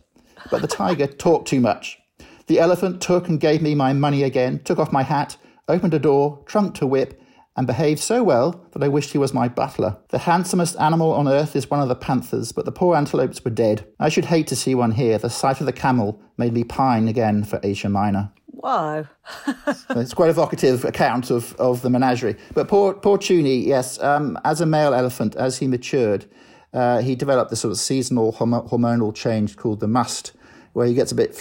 But 0.50 0.62
the 0.62 0.68
tiger 0.68 1.06
talked 1.24 1.48
too 1.48 1.60
much. 1.60 1.98
The 2.46 2.58
elephant 2.58 3.02
took 3.02 3.28
and 3.28 3.38
gave 3.38 3.60
me 3.60 3.74
my 3.74 3.92
money 3.92 4.22
again, 4.22 4.62
took 4.64 4.78
off 4.78 4.90
my 4.90 5.02
hat, 5.02 5.36
opened 5.68 5.92
a 5.92 5.98
door, 5.98 6.42
trunked 6.46 6.80
a 6.80 6.86
whip, 6.86 7.22
and 7.58 7.66
behaved 7.66 7.98
so 7.98 8.22
well 8.22 8.64
that 8.70 8.84
I 8.84 8.88
wished 8.88 9.10
he 9.10 9.18
was 9.18 9.34
my 9.34 9.48
butler. 9.48 9.98
The 10.10 10.18
handsomest 10.18 10.76
animal 10.78 11.12
on 11.12 11.26
earth 11.26 11.56
is 11.56 11.68
one 11.68 11.80
of 11.80 11.88
the 11.88 11.96
panthers, 11.96 12.52
but 12.52 12.64
the 12.64 12.70
poor 12.70 12.94
antelopes 12.94 13.44
were 13.44 13.50
dead. 13.50 13.84
I 13.98 14.10
should 14.10 14.26
hate 14.26 14.46
to 14.46 14.56
see 14.56 14.76
one 14.76 14.92
here. 14.92 15.18
The 15.18 15.28
sight 15.28 15.58
of 15.58 15.66
the 15.66 15.72
camel 15.72 16.22
made 16.36 16.52
me 16.52 16.62
pine 16.62 17.08
again 17.08 17.42
for 17.42 17.58
Asia 17.64 17.88
Minor. 17.88 18.30
Wow. 18.46 19.06
it's 19.90 20.14
quite 20.14 20.28
a 20.28 20.30
evocative 20.30 20.84
account 20.84 21.32
of, 21.32 21.52
of 21.56 21.82
the 21.82 21.90
menagerie. 21.90 22.36
But 22.54 22.68
poor, 22.68 22.94
poor 22.94 23.18
Chunee, 23.18 23.66
yes, 23.66 24.00
um, 24.00 24.38
as 24.44 24.60
a 24.60 24.66
male 24.66 24.94
elephant, 24.94 25.34
as 25.34 25.58
he 25.58 25.66
matured, 25.66 26.26
uh, 26.72 27.00
he 27.00 27.16
developed 27.16 27.50
this 27.50 27.58
sort 27.58 27.72
of 27.72 27.78
seasonal 27.78 28.32
hormonal 28.34 29.12
change 29.12 29.56
called 29.56 29.80
the 29.80 29.88
musth, 29.88 30.30
where 30.74 30.86
he 30.86 30.94
gets 30.94 31.10
a 31.10 31.16
bit, 31.16 31.36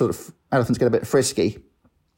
elephants 0.52 0.80
get 0.80 0.88
a 0.88 0.90
bit 0.90 1.06
frisky, 1.06 1.60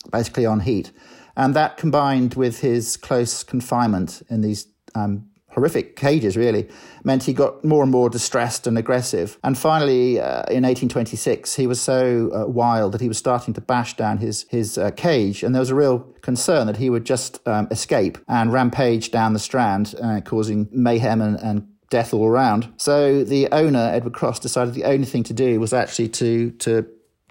basically 0.09 0.45
on 0.45 0.61
heat. 0.61 0.93
And 1.39 1.55
that 1.55 1.77
combined 1.77 2.33
with 2.33 2.59
his 2.59 2.97
close 2.97 3.43
confinement 3.43 4.21
in 4.29 4.41
these 4.41 4.67
um, 4.93 5.29
horrific 5.51 5.95
cages, 5.95 6.35
really, 6.35 6.67
meant 7.05 7.23
he 7.23 7.31
got 7.31 7.63
more 7.63 7.81
and 7.81 7.89
more 7.89 8.09
distressed 8.09 8.67
and 8.67 8.77
aggressive. 8.77 9.39
And 9.41 9.57
finally, 9.57 10.19
uh, 10.19 10.43
in 10.51 10.63
1826, 10.63 11.55
he 11.55 11.65
was 11.65 11.79
so 11.79 12.29
uh, 12.33 12.45
wild 12.45 12.91
that 12.91 12.99
he 12.99 13.07
was 13.07 13.17
starting 13.17 13.53
to 13.53 13.61
bash 13.61 13.95
down 13.95 14.17
his, 14.17 14.47
his 14.49 14.77
uh, 14.77 14.91
cage. 14.91 15.41
And 15.41 15.55
there 15.55 15.61
was 15.61 15.69
a 15.69 15.75
real 15.75 15.99
concern 16.21 16.67
that 16.67 16.75
he 16.75 16.89
would 16.89 17.05
just 17.05 17.39
um, 17.47 17.69
escape 17.71 18.17
and 18.27 18.51
rampage 18.51 19.09
down 19.09 19.31
the 19.31 19.39
strand, 19.39 19.95
uh, 20.03 20.19
causing 20.19 20.67
mayhem 20.73 21.21
and, 21.21 21.39
and 21.39 21.69
death 21.89 22.13
all 22.13 22.25
around. 22.25 22.67
So 22.75 23.23
the 23.23 23.47
owner, 23.53 23.89
Edward 23.93 24.13
Cross, 24.13 24.39
decided 24.39 24.73
the 24.73 24.83
only 24.83 25.05
thing 25.05 25.23
to 25.23 25.33
do 25.33 25.57
was 25.61 25.71
actually 25.71 26.09
to 26.09 26.51
to 26.51 26.85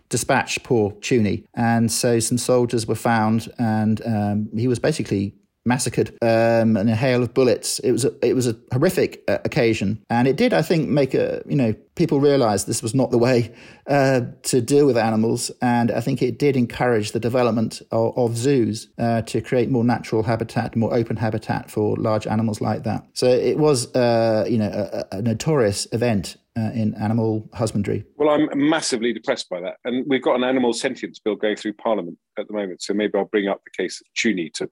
dispatch 0.08 0.62
poor 0.62 0.92
Chunee. 1.00 1.44
And 1.54 1.90
so 1.90 2.20
some 2.20 2.38
soldiers 2.38 2.86
were 2.86 2.94
found, 2.94 3.48
and 3.58 4.00
um, 4.06 4.48
he 4.56 4.68
was 4.68 4.78
basically 4.78 5.34
massacred 5.68 6.16
um, 6.22 6.76
in 6.76 6.88
a 6.88 6.96
hail 6.96 7.22
of 7.22 7.34
bullets. 7.34 7.78
It 7.80 7.92
was 7.92 8.04
a, 8.04 8.26
it 8.26 8.34
was 8.34 8.46
a 8.46 8.56
horrific 8.72 9.22
uh, 9.28 9.38
occasion, 9.44 10.02
and 10.10 10.26
it 10.26 10.36
did, 10.36 10.52
I 10.52 10.62
think, 10.62 10.88
make 10.88 11.14
a 11.14 11.42
you 11.46 11.56
know 11.56 11.74
people 11.94 12.20
realise 12.20 12.64
this 12.64 12.82
was 12.82 12.94
not 12.94 13.10
the 13.10 13.18
way 13.18 13.52
uh, 13.86 14.22
to 14.44 14.60
deal 14.60 14.86
with 14.86 14.96
animals, 14.96 15.50
and 15.62 15.90
I 15.90 16.00
think 16.00 16.22
it 16.22 16.38
did 16.38 16.56
encourage 16.56 17.12
the 17.12 17.20
development 17.20 17.82
of, 17.92 18.16
of 18.16 18.36
zoos 18.36 18.88
uh, 18.98 19.22
to 19.22 19.40
create 19.40 19.70
more 19.70 19.84
natural 19.84 20.22
habitat, 20.22 20.74
more 20.74 20.94
open 20.94 21.16
habitat 21.16 21.70
for 21.70 21.96
large 21.96 22.26
animals 22.26 22.60
like 22.60 22.82
that. 22.84 23.06
So 23.12 23.26
it 23.26 23.58
was 23.58 23.94
uh, 23.94 24.46
you 24.48 24.58
know 24.58 24.70
a, 24.72 25.18
a 25.18 25.22
notorious 25.22 25.86
event 25.92 26.36
uh, 26.58 26.70
in 26.72 26.94
animal 26.94 27.48
husbandry? 27.54 28.04
Well, 28.16 28.30
I'm 28.30 28.48
massively 28.68 29.12
depressed 29.12 29.48
by 29.48 29.60
that. 29.60 29.76
And 29.84 30.04
we've 30.08 30.22
got 30.22 30.36
an 30.36 30.44
animal 30.44 30.72
sentience 30.72 31.18
bill 31.18 31.36
going 31.36 31.56
through 31.56 31.74
Parliament 31.74 32.18
at 32.38 32.48
the 32.48 32.54
moment. 32.54 32.82
So 32.82 32.94
maybe 32.94 33.12
I'll 33.16 33.26
bring 33.26 33.48
up 33.48 33.62
the 33.64 33.82
case 33.82 34.00
of 34.00 34.06
Chunee 34.14 34.50
to 34.54 34.68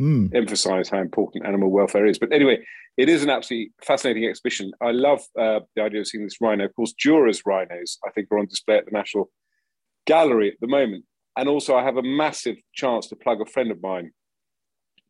mm. 0.00 0.34
emphasize 0.34 0.88
how 0.88 0.98
important 0.98 1.46
animal 1.46 1.70
welfare 1.70 2.06
is. 2.06 2.18
But 2.18 2.32
anyway, 2.32 2.64
it 2.96 3.08
is 3.08 3.22
an 3.22 3.30
absolutely 3.30 3.72
fascinating 3.84 4.24
exhibition. 4.24 4.72
I 4.80 4.92
love 4.92 5.20
uh, 5.38 5.60
the 5.76 5.82
idea 5.82 6.00
of 6.00 6.08
seeing 6.08 6.24
this 6.24 6.40
rhino. 6.40 6.64
Of 6.64 6.74
course, 6.74 6.94
Dürer's 7.04 7.42
rhinos, 7.44 7.98
I 8.06 8.10
think, 8.10 8.28
are 8.30 8.38
on 8.38 8.46
display 8.46 8.78
at 8.78 8.86
the 8.86 8.92
National 8.92 9.30
Gallery 10.06 10.48
at 10.48 10.60
the 10.60 10.66
moment. 10.66 11.04
And 11.36 11.48
also, 11.48 11.76
I 11.76 11.84
have 11.84 11.96
a 11.96 12.02
massive 12.02 12.56
chance 12.74 13.06
to 13.08 13.16
plug 13.16 13.40
a 13.40 13.46
friend 13.46 13.70
of 13.70 13.80
mine, 13.82 14.10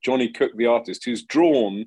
Johnny 0.04 0.28
Cook, 0.28 0.52
the 0.56 0.66
artist, 0.66 1.04
who's 1.04 1.24
drawn 1.24 1.86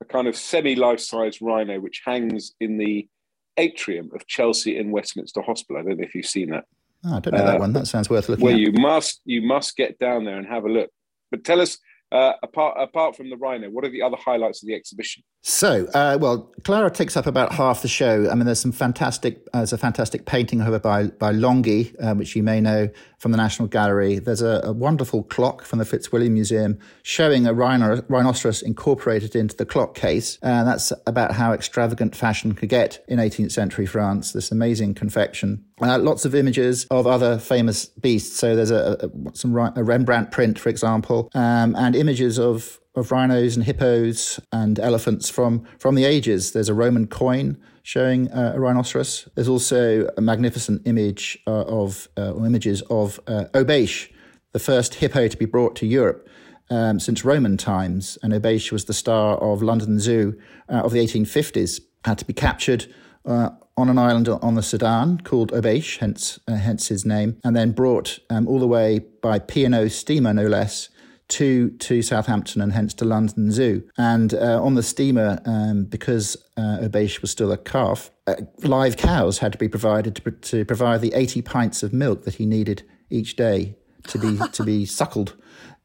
a 0.00 0.04
kind 0.04 0.28
of 0.28 0.36
semi 0.36 0.76
life 0.76 1.00
size 1.00 1.42
rhino 1.42 1.80
which 1.80 2.02
hangs 2.04 2.52
in 2.60 2.78
the 2.78 3.08
atrium 3.56 4.10
of 4.14 4.26
Chelsea 4.26 4.78
in 4.78 4.90
Westminster 4.90 5.42
Hospital. 5.42 5.80
I 5.80 5.84
don't 5.84 5.98
know 5.98 6.04
if 6.04 6.14
you've 6.14 6.26
seen 6.26 6.50
that. 6.50 6.64
Oh, 7.04 7.16
I 7.16 7.20
don't 7.20 7.34
know 7.34 7.40
uh, 7.40 7.46
that 7.46 7.60
one. 7.60 7.72
That 7.72 7.86
sounds 7.86 8.08
worth 8.08 8.28
looking 8.28 8.44
well, 8.44 8.54
at. 8.54 8.60
you 8.60 8.72
must 8.72 9.20
you 9.24 9.42
must 9.42 9.76
get 9.76 9.98
down 9.98 10.24
there 10.24 10.36
and 10.36 10.46
have 10.46 10.64
a 10.64 10.68
look. 10.68 10.90
But 11.30 11.44
tell 11.44 11.60
us 11.60 11.78
uh, 12.12 12.32
apart 12.42 12.76
apart 12.78 13.16
from 13.16 13.30
the 13.30 13.36
rhino, 13.36 13.68
what 13.70 13.84
are 13.84 13.90
the 13.90 14.02
other 14.02 14.16
highlights 14.16 14.62
of 14.62 14.68
the 14.68 14.74
exhibition? 14.74 15.22
So, 15.48 15.86
uh, 15.94 16.18
well, 16.20 16.52
Clara 16.64 16.90
takes 16.90 17.16
up 17.16 17.26
about 17.26 17.52
half 17.52 17.80
the 17.80 17.88
show. 17.88 18.28
I 18.30 18.34
mean, 18.34 18.44
there's 18.44 18.60
some 18.60 18.70
fantastic. 18.70 19.48
Uh, 19.54 19.60
there's 19.60 19.72
a 19.72 19.78
fantastic 19.78 20.26
painting 20.26 20.60
of 20.60 20.66
her 20.66 20.78
by 20.78 21.06
by 21.06 21.32
Longhi, 21.32 21.96
uh, 22.04 22.14
which 22.14 22.36
you 22.36 22.42
may 22.42 22.60
know 22.60 22.90
from 23.18 23.30
the 23.30 23.38
National 23.38 23.66
Gallery. 23.66 24.18
There's 24.18 24.42
a, 24.42 24.60
a 24.62 24.72
wonderful 24.74 25.22
clock 25.22 25.64
from 25.64 25.78
the 25.78 25.86
Fitzwilliam 25.86 26.34
Museum 26.34 26.78
showing 27.02 27.46
a 27.46 27.54
rhino, 27.54 28.02
rhinoceros 28.08 28.60
incorporated 28.60 29.34
into 29.34 29.56
the 29.56 29.64
clock 29.64 29.94
case, 29.94 30.38
and 30.42 30.68
that's 30.68 30.92
about 31.06 31.32
how 31.32 31.54
extravagant 31.54 32.14
fashion 32.14 32.52
could 32.52 32.68
get 32.68 33.02
in 33.08 33.18
18th 33.18 33.52
century 33.52 33.86
France. 33.86 34.32
This 34.32 34.52
amazing 34.52 34.96
confection. 34.96 35.64
Uh, 35.80 35.98
lots 35.98 36.26
of 36.26 36.34
images 36.34 36.86
of 36.90 37.06
other 37.06 37.38
famous 37.38 37.86
beasts. 37.86 38.38
So 38.38 38.54
there's 38.54 38.70
a, 38.70 38.98
a 39.00 39.34
some 39.34 39.56
a 39.56 39.82
Rembrandt 39.82 40.30
print, 40.30 40.58
for 40.58 40.68
example, 40.68 41.30
um, 41.32 41.74
and 41.74 41.96
images 41.96 42.38
of 42.38 42.80
of 42.98 43.10
rhinos 43.10 43.56
and 43.56 43.64
hippos 43.64 44.40
and 44.52 44.78
elephants 44.78 45.28
from 45.30 45.64
from 45.78 45.94
the 45.94 46.04
ages. 46.04 46.52
There's 46.52 46.68
a 46.68 46.74
Roman 46.74 47.06
coin 47.06 47.56
showing 47.82 48.30
uh, 48.30 48.52
a 48.54 48.60
rhinoceros. 48.60 49.28
There's 49.34 49.48
also 49.48 50.08
a 50.16 50.20
magnificent 50.20 50.86
image 50.86 51.38
uh, 51.46 51.62
of 51.62 52.08
uh, 52.16 52.32
or 52.32 52.46
images 52.46 52.82
of 52.90 53.18
uh, 53.26 53.44
Obaysch, 53.54 54.10
the 54.52 54.58
first 54.58 54.96
hippo 54.96 55.28
to 55.28 55.36
be 55.36 55.46
brought 55.46 55.76
to 55.76 55.86
Europe. 55.86 56.28
Um, 56.70 57.00
since 57.00 57.24
Roman 57.24 57.56
times, 57.56 58.18
and 58.22 58.34
Obaysch 58.34 58.70
was 58.70 58.84
the 58.84 58.92
star 58.92 59.38
of 59.38 59.62
London 59.62 59.98
Zoo 59.98 60.38
uh, 60.68 60.82
of 60.82 60.92
the 60.92 60.98
1850s. 60.98 61.80
Had 62.04 62.18
to 62.18 62.26
be 62.26 62.34
captured 62.34 62.92
uh, 63.24 63.50
on 63.78 63.88
an 63.88 63.96
island 63.96 64.28
on 64.28 64.54
the 64.54 64.62
Sudan 64.62 65.18
called 65.20 65.52
Obaysch, 65.52 65.98
hence, 65.98 66.38
uh, 66.48 66.56
hence 66.56 66.88
his 66.88 67.06
name, 67.06 67.38
and 67.44 67.54
then 67.54 67.72
brought 67.72 68.18
um, 68.28 68.48
all 68.48 68.58
the 68.58 68.66
way 68.66 68.98
by 69.22 69.38
P&O 69.38 69.88
steamer, 69.88 70.34
no 70.34 70.46
less, 70.46 70.88
to 71.28 71.70
to 71.70 72.02
Southampton 72.02 72.60
and 72.60 72.72
hence 72.72 72.94
to 72.94 73.04
London 73.04 73.52
Zoo. 73.52 73.88
And 73.96 74.34
uh, 74.34 74.62
on 74.62 74.74
the 74.74 74.82
steamer, 74.82 75.40
um, 75.44 75.84
because 75.84 76.36
uh, 76.56 76.88
was 76.92 77.30
still 77.30 77.52
a 77.52 77.58
calf, 77.58 78.10
uh, 78.26 78.36
live 78.62 78.96
cows 78.96 79.38
had 79.38 79.52
to 79.52 79.58
be 79.58 79.68
provided 79.68 80.16
to, 80.16 80.30
to 80.30 80.64
provide 80.64 81.00
the 81.00 81.12
80 81.14 81.42
pints 81.42 81.82
of 81.82 81.92
milk 81.92 82.24
that 82.24 82.34
he 82.34 82.46
needed 82.46 82.82
each 83.10 83.36
day 83.36 83.76
to 84.08 84.18
be 84.18 84.38
to 84.52 84.64
be 84.64 84.86
suckled. 84.86 85.36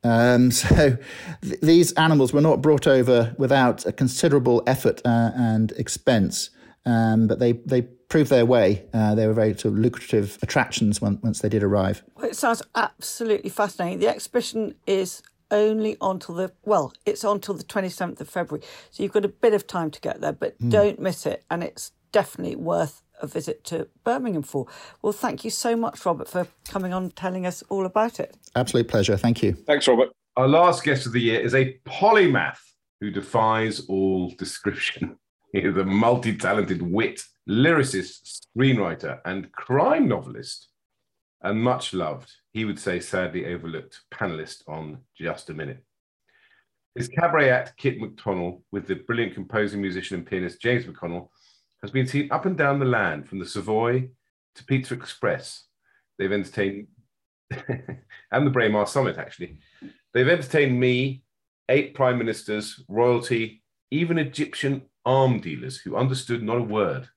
Um, 0.04 0.52
so 0.52 0.98
th- 1.42 1.60
these 1.62 1.92
animals 1.94 2.34
were 2.34 2.42
not 2.42 2.62
brought 2.62 2.88
over 2.88 3.36
without 3.38 3.86
a 3.86 3.92
considerable 3.92 4.64
effort 4.68 5.02
uh, 5.06 5.32
and 5.36 5.72
expense. 5.74 6.50
Um, 6.86 7.28
but 7.28 7.40
they, 7.40 7.54
they 7.54 7.84
proved 7.84 8.30
their 8.30 8.46
way. 8.46 8.86
Uh, 8.94 9.16
they 9.16 9.26
were 9.26 9.34
very 9.34 9.54
sort 9.54 9.74
of 9.74 9.80
lucrative 9.80 10.38
attractions 10.42 11.02
when, 11.02 11.20
once 11.24 11.40
they 11.40 11.48
did 11.48 11.64
arrive. 11.64 12.04
Well, 12.16 12.26
it 12.26 12.36
sounds 12.36 12.62
absolutely 12.76 13.50
fascinating. 13.50 14.00
The 14.00 14.10
exhibition 14.10 14.76
is 14.86 15.24
only 15.54 15.96
until 16.02 16.36
the 16.36 16.52
well, 16.64 16.92
it's 17.06 17.24
until 17.24 17.54
the 17.54 17.64
twenty 17.64 17.90
seventh 17.90 18.20
of 18.20 18.28
February, 18.28 18.66
so 18.92 19.04
you've 19.04 19.14
got 19.14 19.24
a 19.24 19.30
bit 19.30 19.54
of 19.54 19.66
time 19.66 19.92
to 19.92 20.02
get 20.02 20.20
there, 20.20 20.34
but 20.34 20.60
mm. 20.60 20.70
don't 20.70 21.00
miss 21.00 21.26
it, 21.26 21.46
and 21.50 21.64
it's 21.64 21.94
definitely 22.12 22.56
worth 22.56 23.02
a 23.22 23.28
visit 23.28 23.64
to 23.66 23.88
Birmingham 24.04 24.44
for. 24.44 24.68
Well, 25.02 25.14
thank 25.14 25.44
you 25.46 25.50
so 25.50 25.76
much, 25.76 26.06
Robert, 26.06 26.28
for 26.28 26.48
coming 26.68 26.94
on 26.94 27.12
telling 27.12 27.46
us 27.46 27.64
all 27.70 27.86
about 27.86 28.20
it. 28.20 28.36
Absolute 28.56 28.88
pleasure. 28.88 29.16
Thank 29.16 29.42
you. 29.42 29.54
Thanks, 29.54 29.88
Robert. 29.88 30.10
Our 30.36 30.48
last 30.48 30.84
guest 30.84 31.06
of 31.06 31.14
the 31.14 31.22
year 31.22 31.40
is 31.40 31.54
a 31.54 31.78
polymath 31.86 32.60
who 33.00 33.12
defies 33.12 33.82
all 33.88 34.32
description. 34.38 35.18
He 35.52 35.60
is 35.60 35.78
a 35.78 35.86
multi 35.86 36.36
talented 36.36 36.82
wit, 36.82 37.22
lyricist, 37.48 38.42
screenwriter, 38.58 39.20
and 39.24 39.52
crime 39.52 40.08
novelist, 40.08 40.70
and 41.44 41.62
much 41.62 41.94
loved, 41.94 42.32
he 42.54 42.66
would 42.66 42.80
say 42.80 43.00
sadly 43.00 43.48
overlooked, 43.48 44.02
panelist 44.12 44.68
on 44.68 45.00
Just 45.18 45.50
a 45.50 45.54
Minute. 45.54 45.84
His 46.96 47.08
cabaret 47.08 47.50
act, 47.50 47.76
Kit 47.78 48.00
McConnell, 48.00 48.62
with 48.72 48.86
the 48.86 48.96
brilliant 48.96 49.34
composer, 49.34 49.78
musician, 49.78 50.18
and 50.18 50.26
pianist 50.26 50.62
James 50.62 50.86
McConnell, 50.86 51.30
has 51.82 51.90
been 51.90 52.06
seen 52.06 52.32
up 52.32 52.46
and 52.46 52.56
down 52.56 52.78
the 52.78 52.86
land 52.86 53.28
from 53.28 53.40
the 53.40 53.46
Savoy 53.46 54.10
to 54.56 54.66
Pizza 54.66 54.94
Express. 54.94 55.66
They've 56.20 56.32
entertained, 56.32 56.88
and 57.52 58.46
the 58.46 58.52
Braemar 58.52 58.86
Summit, 58.86 59.18
actually. 59.18 59.58
They've 60.14 60.30
entertained 60.30 60.80
me, 60.80 61.24
eight 61.70 61.96
prime 61.96 62.20
ministers, 62.20 62.84
royalty, 62.88 63.64
even 63.90 64.20
Egyptian 64.20 64.84
arm 65.06 65.40
dealers 65.40 65.78
who 65.78 65.96
understood 65.96 66.44
not 66.44 66.58
a 66.58 66.64
word. 66.64 67.10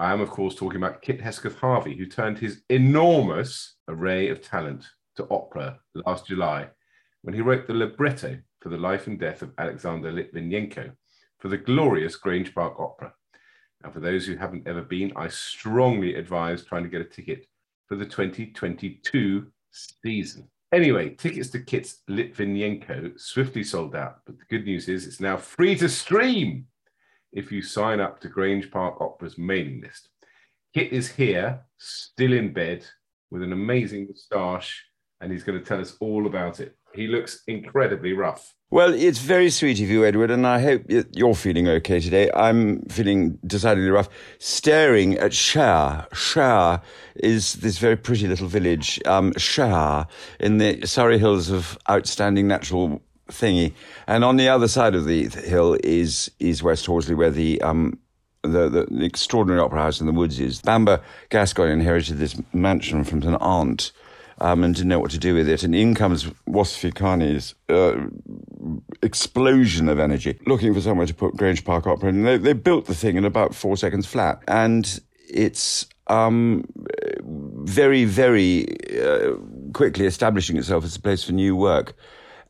I 0.00 0.14
am, 0.14 0.22
of 0.22 0.30
course, 0.30 0.54
talking 0.54 0.78
about 0.78 1.02
Kit 1.02 1.20
Hesketh 1.20 1.56
Harvey, 1.56 1.94
who 1.94 2.06
turned 2.06 2.38
his 2.38 2.62
enormous 2.70 3.74
array 3.86 4.30
of 4.30 4.40
talent 4.40 4.86
to 5.16 5.28
opera 5.30 5.78
last 5.94 6.26
July 6.26 6.68
when 7.20 7.34
he 7.34 7.42
wrote 7.42 7.66
the 7.66 7.74
libretto 7.74 8.38
for 8.62 8.70
the 8.70 8.78
life 8.78 9.08
and 9.08 9.20
death 9.20 9.42
of 9.42 9.52
Alexander 9.58 10.10
Litvinenko 10.10 10.92
for 11.38 11.48
the 11.48 11.58
glorious 11.58 12.16
Grange 12.16 12.54
Park 12.54 12.80
Opera. 12.80 13.12
And 13.84 13.92
for 13.92 14.00
those 14.00 14.24
who 14.24 14.36
haven't 14.36 14.66
ever 14.66 14.80
been, 14.80 15.12
I 15.16 15.28
strongly 15.28 16.14
advise 16.14 16.64
trying 16.64 16.84
to 16.84 16.88
get 16.88 17.02
a 17.02 17.04
ticket 17.04 17.44
for 17.86 17.96
the 17.96 18.06
2022 18.06 19.52
season. 19.70 20.48
Anyway, 20.72 21.10
tickets 21.10 21.50
to 21.50 21.60
Kit's 21.60 21.98
Litvinenko 22.08 23.20
swiftly 23.20 23.64
sold 23.64 23.94
out, 23.94 24.20
but 24.24 24.38
the 24.38 24.46
good 24.48 24.64
news 24.64 24.88
is 24.88 25.06
it's 25.06 25.20
now 25.20 25.36
free 25.36 25.76
to 25.76 25.90
stream 25.90 26.66
if 27.32 27.52
you 27.52 27.62
sign 27.62 28.00
up 28.00 28.20
to 28.20 28.28
Grange 28.28 28.70
Park 28.70 29.00
Opera's 29.00 29.38
mailing 29.38 29.80
list. 29.80 30.08
Kit 30.74 30.92
is 30.92 31.10
here, 31.10 31.60
still 31.78 32.32
in 32.32 32.52
bed, 32.52 32.84
with 33.30 33.42
an 33.42 33.52
amazing 33.52 34.06
moustache, 34.08 34.84
and 35.20 35.30
he's 35.30 35.44
going 35.44 35.58
to 35.58 35.64
tell 35.64 35.80
us 35.80 35.96
all 36.00 36.26
about 36.26 36.60
it. 36.60 36.76
He 36.94 37.06
looks 37.06 37.42
incredibly 37.46 38.12
rough. 38.12 38.54
Well, 38.70 38.94
it's 38.94 39.18
very 39.18 39.50
sweet 39.50 39.80
of 39.80 39.88
you, 39.88 40.04
Edward, 40.04 40.30
and 40.30 40.46
I 40.46 40.60
hope 40.60 40.82
you're 40.88 41.34
feeling 41.34 41.68
okay 41.68 42.00
today. 42.00 42.30
I'm 42.34 42.82
feeling 42.82 43.38
decidedly 43.46 43.90
rough. 43.90 44.08
Staring 44.38 45.18
at 45.18 45.32
Shere. 45.32 46.06
Shere 46.12 46.80
is 47.16 47.54
this 47.54 47.78
very 47.78 47.96
pretty 47.96 48.28
little 48.28 48.46
village, 48.46 49.00
um, 49.06 49.32
in 50.40 50.58
the 50.58 50.86
Surrey 50.86 51.18
Hills 51.18 51.50
of 51.50 51.78
outstanding 51.88 52.46
natural 52.46 53.02
thingy. 53.30 53.72
And 54.06 54.24
on 54.24 54.36
the 54.36 54.48
other 54.48 54.68
side 54.68 54.94
of 54.94 55.04
the 55.04 55.28
hill 55.28 55.76
is 55.82 56.30
is 56.38 56.62
West 56.62 56.86
Horsley, 56.86 57.14
where 57.14 57.30
the 57.30 57.60
um, 57.62 57.98
the, 58.42 58.68
the, 58.68 58.86
the 58.90 59.04
extraordinary 59.04 59.60
opera 59.60 59.82
house 59.82 60.00
in 60.00 60.06
the 60.06 60.12
woods 60.12 60.40
is. 60.40 60.62
Bamber 60.62 61.00
Gascoigne 61.28 61.72
inherited 61.72 62.18
this 62.18 62.40
mansion 62.52 63.04
from 63.04 63.22
an 63.22 63.36
aunt 63.36 63.92
um, 64.40 64.64
and 64.64 64.74
didn't 64.74 64.88
know 64.88 65.00
what 65.00 65.10
to 65.10 65.18
do 65.18 65.34
with 65.34 65.48
it. 65.48 65.62
And 65.62 65.74
in 65.74 65.94
comes 65.94 66.24
Wasfi 66.48 66.92
Kani's 66.92 67.54
uh, 67.68 68.08
explosion 69.02 69.88
of 69.88 69.98
energy, 69.98 70.38
looking 70.46 70.72
for 70.72 70.80
somewhere 70.80 71.06
to 71.06 71.14
put 71.14 71.36
Grange 71.36 71.64
Park 71.64 71.86
Opera. 71.86 72.08
And 72.08 72.26
they, 72.26 72.38
they 72.38 72.52
built 72.54 72.86
the 72.86 72.94
thing 72.94 73.16
in 73.16 73.24
about 73.24 73.54
four 73.54 73.76
seconds 73.76 74.06
flat. 74.06 74.42
And 74.48 75.00
it's 75.28 75.86
um, 76.06 76.64
very, 77.22 78.04
very 78.04 78.66
uh, 78.98 79.34
quickly 79.74 80.06
establishing 80.06 80.56
itself 80.56 80.84
as 80.84 80.96
a 80.96 81.00
place 81.00 81.22
for 81.22 81.32
new 81.32 81.54
work. 81.54 81.94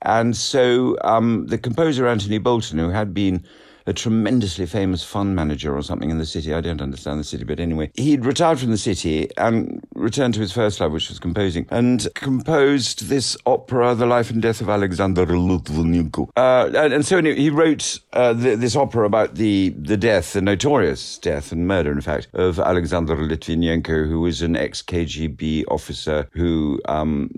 And 0.02 0.36
so 0.36 0.96
um, 1.02 1.46
the 1.46 1.58
composer 1.58 2.06
Anthony 2.06 2.38
Bolton, 2.38 2.78
who 2.78 2.90
had 2.90 3.12
been 3.14 3.44
a 3.86 3.92
tremendously 3.92 4.66
famous 4.66 5.02
fund 5.02 5.34
manager 5.34 5.76
or 5.76 5.82
something 5.82 6.10
in 6.10 6.18
the 6.18 6.26
city. 6.26 6.54
I 6.54 6.60
don't 6.60 6.80
understand 6.80 7.18
the 7.18 7.24
city, 7.24 7.44
but 7.44 7.60
anyway, 7.60 7.90
he'd 7.94 8.24
retired 8.24 8.60
from 8.60 8.70
the 8.70 8.78
city 8.78 9.28
and 9.36 9.84
returned 9.94 10.34
to 10.34 10.40
his 10.40 10.52
first 10.52 10.80
love, 10.80 10.92
which 10.92 11.08
was 11.08 11.18
composing, 11.18 11.66
and 11.70 12.06
composed 12.14 13.08
this 13.08 13.36
opera, 13.46 13.94
The 13.94 14.06
Life 14.06 14.30
and 14.30 14.40
Death 14.40 14.60
of 14.60 14.68
Alexander 14.68 15.26
Litvinenko. 15.26 16.30
Uh, 16.36 16.70
and, 16.76 16.92
and, 16.92 17.06
so 17.06 17.22
he 17.22 17.50
wrote 17.50 18.00
uh, 18.12 18.32
the, 18.32 18.54
this 18.54 18.76
opera 18.76 19.06
about 19.06 19.34
the, 19.34 19.70
the 19.70 19.96
death, 19.96 20.34
the 20.34 20.40
notorious 20.40 21.18
death 21.18 21.50
and 21.50 21.66
murder, 21.66 21.90
in 21.90 22.00
fact, 22.00 22.28
of 22.34 22.58
Alexander 22.58 23.16
Litvinenko, 23.16 24.08
who 24.08 24.20
was 24.20 24.42
an 24.42 24.56
ex 24.56 24.82
KGB 24.82 25.64
officer 25.68 26.28
who 26.32 26.80
um, 26.86 27.28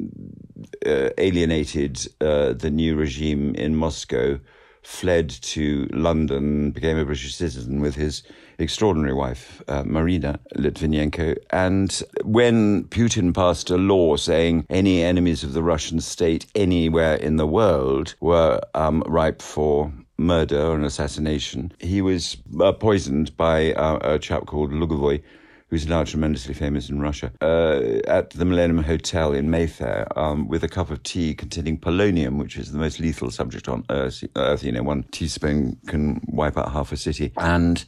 uh, 0.87 1.11
alienated 1.19 2.07
uh, 2.21 2.53
the 2.53 2.71
new 2.71 2.97
regime 2.97 3.55
in 3.55 3.77
Moscow 3.77 4.39
fled 4.83 5.31
to 5.31 5.89
London, 5.93 6.71
became 6.73 6.99
a 6.99 7.05
British 7.05 7.35
citizen 7.35 7.81
with 7.81 7.95
his 7.95 8.23
extraordinary 8.59 9.15
wife, 9.15 9.63
uh, 9.69 9.85
Marina 9.85 10.39
Litvinenko. 10.57 11.37
And 11.51 12.03
when 12.25 12.85
Putin 12.85 13.35
passed 13.35 13.71
a 13.71 13.77
law 13.77 14.17
saying 14.17 14.67
any 14.71 15.03
enemies 15.03 15.45
of 15.45 15.53
the 15.53 15.63
Russian 15.63 16.01
state 16.01 16.47
anywhere 16.55 17.15
in 17.15 17.37
the 17.37 17.47
world 17.47 18.15
were 18.21 18.61
um, 18.75 19.03
ripe 19.07 19.43
for 19.43 19.93
murder 20.19 20.61
or 20.61 20.77
an 20.77 20.85
assassination, 20.85 21.73
he 21.79 22.03
was 22.03 22.37
uh, 22.61 22.73
poisoned 22.73 23.37
by 23.37 23.73
uh, 23.75 23.99
a 24.03 24.19
chap 24.19 24.47
called 24.47 24.73
Lugovoy 24.73 25.23
who's 25.73 25.87
now 25.87 26.05
tremendously 26.05 26.53
famous 26.53 26.91
in 26.91 27.01
Russia, 27.01 27.33
uh, 27.41 27.81
at 28.07 28.29
the 28.29 28.45
Millennium 28.45 28.85
Hotel 28.85 29.33
in 29.33 29.51
Mayfair 29.51 30.07
um, 30.19 30.47
with 30.47 30.63
a 30.63 30.69
cup 30.69 30.91
of 30.91 31.03
tea 31.03 31.33
containing 31.33 31.79
polonium, 31.79 32.37
which 32.37 32.59
is 32.59 32.73
the 32.73 32.79
most 32.79 33.01
lethal 33.01 33.31
subject 33.31 33.71
on 33.71 33.83
Earth. 33.89 34.23
Earth 34.37 34.63
you 34.63 34.71
know, 34.71 34.83
one 34.83 35.05
teaspoon 35.05 35.79
can 35.87 36.21
wipe 36.27 36.59
out 36.59 36.71
half 36.73 36.93
a 36.93 36.99
city. 36.99 37.33
And 37.39 37.83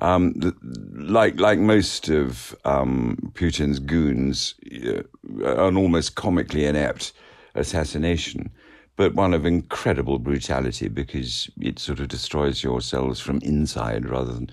um, 0.00 0.32
the, 0.32 0.52
like 0.94 1.38
like 1.38 1.60
most 1.60 2.08
of 2.08 2.56
um, 2.64 3.30
Putin's 3.34 3.78
goons, 3.78 4.56
uh, 4.84 5.02
an 5.44 5.76
almost 5.76 6.16
comically 6.16 6.64
inept 6.64 7.12
assassination, 7.54 8.50
but 8.96 9.14
one 9.14 9.32
of 9.32 9.46
incredible 9.46 10.18
brutality 10.18 10.88
because 10.88 11.48
it 11.60 11.78
sort 11.78 12.00
of 12.00 12.08
destroys 12.08 12.64
your 12.64 12.80
cells 12.80 13.20
from 13.20 13.38
inside 13.42 14.08
rather 14.08 14.32
than. 14.32 14.50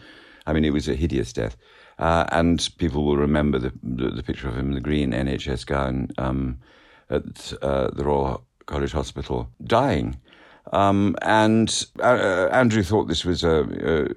I 0.47 0.53
mean, 0.53 0.63
it 0.63 0.73
was 0.73 0.87
a 0.87 0.93
hideous 0.93 1.33
death. 1.33 1.57
Uh, 1.97 2.25
and 2.31 2.69
people 2.77 3.05
will 3.05 3.17
remember 3.17 3.57
the, 3.57 3.71
the, 3.81 4.09
the, 4.09 4.23
picture 4.23 4.49
of 4.49 4.57
him 4.57 4.67
in 4.67 4.73
the 4.73 4.81
green 4.81 5.13
NHS 5.13 5.65
gown 5.65 6.09
um, 6.17 6.59
at 7.09 7.53
uh, 7.61 7.89
the 7.91 8.03
Royal 8.03 8.45
College 8.65 8.91
Hospital, 8.91 9.49
dying. 9.63 10.19
Um, 10.73 11.15
and 11.21 11.85
uh, 11.99 12.03
uh 12.03 12.49
Andrew 12.51 12.83
thought 12.83 13.07
this 13.07 13.23
was 13.23 13.43
a, 13.43 14.13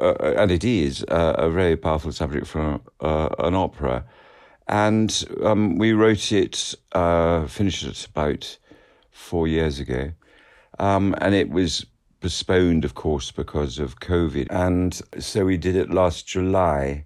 and 0.00 0.50
it 0.50 0.64
is 0.64 1.04
a, 1.08 1.50
very 1.50 1.76
powerful 1.76 2.12
subject 2.12 2.46
for 2.46 2.80
uh, 3.00 3.28
an 3.38 3.54
opera. 3.54 4.04
And 4.68 5.24
um, 5.42 5.78
we 5.78 5.92
wrote 5.92 6.30
it, 6.32 6.74
uh, 6.92 7.46
finished 7.46 7.82
it 7.82 8.06
about 8.06 8.56
four 9.10 9.48
years 9.48 9.80
ago. 9.80 10.12
Um, 10.78 11.14
and 11.20 11.34
it 11.34 11.50
was 11.50 11.84
postponed, 12.20 12.84
of 12.84 12.94
course, 12.94 13.30
because 13.30 13.78
of 13.78 14.00
COVID. 14.00 14.46
And 14.50 15.00
so 15.18 15.44
we 15.44 15.56
did 15.56 15.76
it 15.76 15.90
last 15.90 16.26
July. 16.26 17.04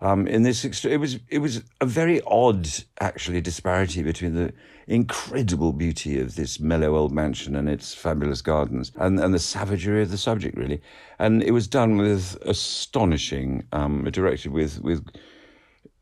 Um, 0.00 0.26
in 0.26 0.42
this, 0.42 0.64
it 0.64 0.96
was 0.98 1.20
it 1.28 1.38
was 1.38 1.62
a 1.80 1.86
very 1.86 2.20
odd, 2.26 2.68
actually, 3.00 3.40
disparity 3.40 4.02
between 4.02 4.34
the 4.34 4.52
incredible 4.88 5.72
beauty 5.72 6.20
of 6.20 6.34
this 6.34 6.58
mellow 6.58 6.96
old 6.96 7.12
mansion 7.12 7.54
and 7.54 7.68
its 7.68 7.94
fabulous 7.94 8.42
gardens, 8.42 8.90
and 8.96 9.20
and 9.20 9.32
the 9.32 9.38
savagery 9.38 10.02
of 10.02 10.10
the 10.10 10.18
subject, 10.18 10.56
really. 10.56 10.82
And 11.20 11.40
it 11.42 11.52
was 11.52 11.68
done 11.68 11.98
with 11.98 12.36
astonishing, 12.42 13.64
um, 13.70 14.02
directed 14.10 14.52
with 14.52 14.80
with 14.82 15.06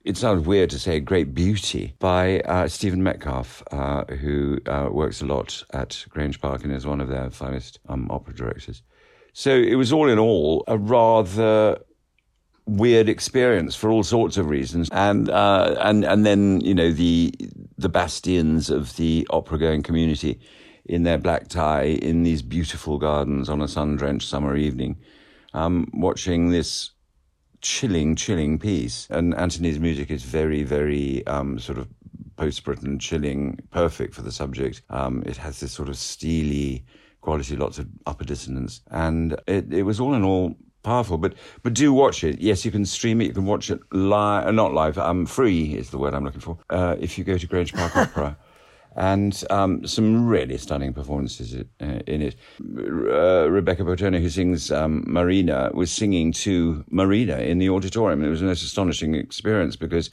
it 0.05 0.17
sounds 0.17 0.47
weird 0.47 0.71
to 0.71 0.79
say 0.79 0.99
great 1.01 1.35
beauty 1.35 1.95
by 1.99 2.41
uh, 2.41 2.69
Stephen 2.69 3.03
Medcalf, 3.03 3.63
uh, 3.71 4.05
who 4.17 4.59
uh, 4.67 4.89
works 4.91 5.21
a 5.21 5.27
lot 5.27 5.63
at 5.73 6.05
Grange 6.09 6.41
Park 6.41 6.65
and 6.65 6.73
is 6.73 6.87
one 6.87 7.01
of 7.01 7.09
their 7.09 7.31
finest 7.31 7.81
um, 7.89 8.11
opera 8.11 8.35
directors. 8.35 8.83
So 9.33 9.55
it 9.55 9.75
was 9.75 9.93
all 9.93 10.09
in 10.09 10.19
all 10.19 10.65
a 10.67 10.79
rather 10.79 11.79
weird 12.67 13.09
experience 13.09 13.75
for 13.75 13.91
all 13.91 14.03
sorts 14.03 14.37
of 14.37 14.49
reasons, 14.49 14.89
and 14.93 15.29
uh, 15.29 15.77
and 15.81 16.05
and 16.05 16.25
then 16.27 16.61
you 16.63 16.75
know 16.75 16.93
the 16.93 17.33
the 17.79 17.89
bastions 17.89 18.71
of 18.71 18.97
the 18.97 19.27
opera 19.31 19.59
going 19.59 19.83
community 19.83 20.41
in 20.87 21.03
their 21.05 21.19
black 21.19 21.49
tie 21.49 21.85
in 21.85 22.23
these 22.23 22.43
beautiful 22.43 22.99
gardens 22.99 23.49
on 23.49 23.61
a 23.61 23.69
sun 23.69 23.97
drenched 23.97 24.29
summer 24.29 24.57
evening, 24.57 24.97
um, 25.53 25.89
watching 25.93 26.51
this 26.51 26.91
chilling, 27.61 28.17
chilling 28.17 28.59
piece. 28.59 29.07
And 29.11 29.35
Anthony's 29.35 29.79
music 29.79 30.11
is 30.11 30.23
very, 30.23 30.63
very 30.63 31.27
um, 31.27 31.59
sort 31.59 31.79
of 31.79 31.89
post 32.37 32.65
Britten 32.65 32.99
chilling, 32.99 33.59
perfect 33.71 34.15
for 34.15 34.23
the 34.23 34.33
subject. 34.33 34.83
Um, 34.91 35.23
it 35.27 35.37
has 35.37 35.61
this 35.61 35.73
sort 35.73 35.89
of 35.89 35.97
steely 35.97 36.85
quality, 37.21 37.57
lots 37.57 37.79
of 37.79 37.89
upper 38.07 38.25
dissonance. 38.25 38.81
And 38.91 39.39
it, 39.47 39.73
it 39.73 39.83
was 39.83 40.01
all 40.01 40.15
in 40.15 40.25
all 40.25 40.57
powerful. 40.83 41.19
But 41.19 41.35
but 41.63 41.75
do 41.75 41.93
watch 41.93 42.25
it. 42.25 42.41
Yes, 42.41 42.65
you 42.65 42.71
can 42.71 42.87
stream 42.87 43.21
it. 43.21 43.27
You 43.27 43.33
can 43.35 43.47
watch 43.47 43.71
it 43.71 43.81
live, 43.93 44.53
not 44.55 44.73
live. 44.73 44.99
Um, 44.99 45.27
free 45.27 45.75
is 45.75 45.91
the 45.91 45.99
word 45.99 46.15
I'm 46.15 46.25
looking 46.25 46.41
for. 46.41 46.59
Uh, 46.71 46.97
if 46.99 47.19
you 47.19 47.25
go 47.25 47.37
to 47.37 47.47
Grange 47.47 47.73
Park 47.73 47.97
Opera 47.97 48.37
and 48.97 49.45
um, 49.51 49.87
some 49.87 50.27
really 50.27 50.59
stunning 50.59 50.93
performances 50.93 51.55
uh, 51.55 51.85
in 52.07 52.23
it. 52.23 52.37
Uh, 52.61 53.49
Rebecca 53.49 53.83
Bottone, 53.83 54.21
who 54.21 54.29
sings 54.29 54.71
um, 54.73 55.05
Marina, 55.07 55.71
was 55.75 55.93
singing 55.93 56.33
to 56.33 56.85
Marina 56.91 57.39
in 57.39 57.59
the 57.59 57.71
auditorium. 57.71 58.25
It 58.25 58.29
was 58.29 58.43
a 58.43 58.47
most 58.47 58.63
astonishing 58.63 59.15
experience 59.15 59.77
because 59.77 60.11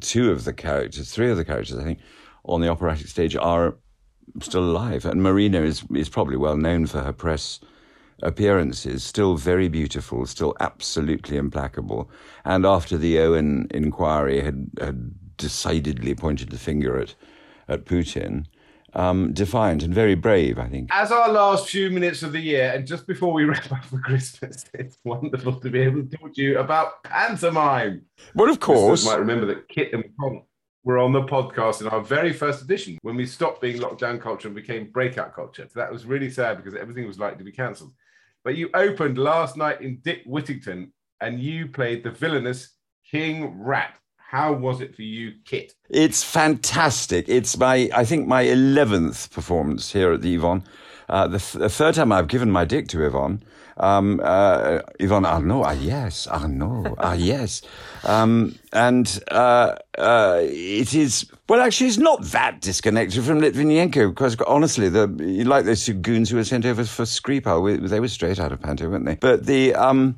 two 0.00 0.30
of 0.30 0.44
the 0.44 0.52
characters, 0.52 1.12
three 1.12 1.30
of 1.30 1.36
the 1.36 1.44
characters, 1.44 1.78
I 1.78 1.84
think, 1.84 1.98
on 2.44 2.60
the 2.60 2.68
operatic 2.68 3.08
stage 3.08 3.36
are 3.36 3.76
still 4.40 4.64
alive. 4.64 5.04
And 5.04 5.22
Marina 5.22 5.60
is, 5.60 5.84
is 5.94 6.08
probably 6.08 6.36
well 6.36 6.56
known 6.56 6.86
for 6.86 7.02
her 7.02 7.12
press 7.12 7.60
appearances, 8.22 9.04
still 9.04 9.36
very 9.36 9.68
beautiful, 9.68 10.24
still 10.26 10.54
absolutely 10.60 11.36
implacable. 11.36 12.10
And 12.44 12.64
after 12.64 12.96
the 12.96 13.18
Owen 13.18 13.68
inquiry 13.72 14.40
had, 14.40 14.70
had 14.80 15.36
decidedly 15.36 16.14
pointed 16.14 16.50
the 16.50 16.58
finger 16.58 16.98
at, 16.98 17.14
at 17.68 17.84
Putin, 17.84 18.46
um, 18.94 19.32
defiant 19.32 19.82
and 19.82 19.92
very 19.94 20.14
brave, 20.14 20.58
I 20.58 20.68
think. 20.68 20.88
As 20.92 21.12
our 21.12 21.30
last 21.30 21.68
few 21.68 21.90
minutes 21.90 22.22
of 22.22 22.32
the 22.32 22.40
year, 22.40 22.72
and 22.74 22.86
just 22.86 23.06
before 23.06 23.32
we 23.32 23.44
wrap 23.46 23.70
up 23.70 23.84
for 23.84 23.98
Christmas, 23.98 24.64
it's 24.74 24.98
wonderful 25.04 25.60
to 25.60 25.70
be 25.70 25.80
able 25.80 26.02
to 26.02 26.16
talk 26.16 26.34
to 26.34 26.42
you 26.42 26.58
about 26.58 27.02
pantomime. 27.04 28.02
Well, 28.34 28.50
of 28.50 28.60
course. 28.60 29.04
You 29.04 29.10
might 29.10 29.18
remember 29.18 29.46
that 29.46 29.68
Kit 29.68 29.92
and 29.92 30.04
Con 30.18 30.42
were 30.86 30.98
on 30.98 31.12
the 31.12 31.22
podcast 31.22 31.80
in 31.80 31.88
our 31.88 32.00
very 32.00 32.32
first 32.32 32.62
edition 32.62 32.96
when 33.02 33.16
we 33.16 33.26
stopped 33.26 33.60
being 33.60 33.78
lockdown 33.78 34.20
culture 34.20 34.46
and 34.46 34.54
became 34.54 34.88
breakout 34.92 35.34
culture. 35.34 35.66
So 35.68 35.80
that 35.80 35.92
was 35.92 36.06
really 36.06 36.30
sad 36.30 36.56
because 36.56 36.78
everything 36.78 37.08
was 37.08 37.18
likely 37.18 37.38
to 37.38 37.44
be 37.44 37.50
cancelled. 37.50 37.92
But 38.44 38.54
you 38.54 38.70
opened 38.72 39.18
last 39.18 39.56
night 39.56 39.80
in 39.80 39.98
Dick 40.02 40.22
Whittington 40.24 40.92
and 41.20 41.40
you 41.40 41.66
played 41.66 42.04
the 42.04 42.12
villainous 42.12 42.76
King 43.10 43.60
Rat. 43.60 43.98
How 44.28 44.52
was 44.52 44.80
it 44.80 44.96
for 44.96 45.02
you, 45.02 45.34
Kit? 45.44 45.74
It's 45.88 46.24
fantastic. 46.24 47.28
It's 47.28 47.56
my, 47.56 47.88
I 47.94 48.04
think, 48.04 48.26
my 48.26 48.44
11th 48.44 49.30
performance 49.30 49.92
here 49.92 50.12
at 50.12 50.22
the 50.22 50.34
Yvonne. 50.34 50.64
Uh, 51.08 51.28
the, 51.28 51.38
th- 51.38 51.52
the, 51.52 51.68
third 51.68 51.94
time 51.94 52.10
I've 52.10 52.26
given 52.26 52.50
my 52.50 52.64
dick 52.64 52.88
to 52.88 53.06
Yvonne. 53.06 53.40
Um, 53.76 54.20
uh, 54.24 54.80
Yvonne 54.98 55.24
Arnaud, 55.24 55.62
ah, 55.62 55.70
yes, 55.70 56.26
Arnaud, 56.26 56.96
ah, 56.98 57.12
yes. 57.16 57.62
Um, 58.02 58.58
and 58.72 59.22
uh, 59.30 59.76
uh, 59.96 60.40
it 60.42 60.92
is, 60.92 61.30
well, 61.48 61.60
actually, 61.60 61.86
it's 61.86 61.98
not 61.98 62.22
that 62.24 62.60
disconnected 62.60 63.22
from 63.22 63.40
Litvinenko, 63.40 64.10
because 64.10 64.34
honestly, 64.40 64.88
the, 64.88 65.06
like 65.44 65.66
those 65.66 65.84
two 65.84 65.94
goons 65.94 66.30
who 66.30 66.36
were 66.36 66.44
sent 66.44 66.66
over 66.66 66.84
for 66.84 67.04
Skripal, 67.04 67.88
they 67.88 68.00
were 68.00 68.08
straight 68.08 68.40
out 68.40 68.50
of 68.50 68.60
Panto, 68.60 68.88
weren't 68.90 69.04
they? 69.04 69.14
But 69.14 69.46
the, 69.46 69.74
um, 69.76 70.16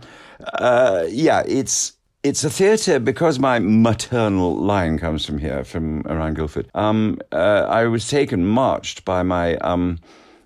uh, 0.55 1.05
yeah, 1.09 1.43
it's, 1.47 1.98
it's 2.23 2.43
a 2.45 2.51
theatre 2.51 2.99
because 2.99 3.39
my 3.39 3.59
maternal 3.59 4.57
line 4.57 4.99
comes 4.99 5.25
from 5.25 5.39
here, 5.39 5.65
from 5.65 6.03
around 6.07 6.35
Guildford. 6.35 6.69
Um, 6.75 7.21
uh, 7.33 7.67
I 7.69 7.85
was 7.85 8.09
taken, 8.09 8.45
marched 8.45 9.05
by 9.05 9.23
my 9.23 9.57
um, 9.57 9.99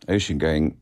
ocean 0.08 0.38
going 0.38 0.76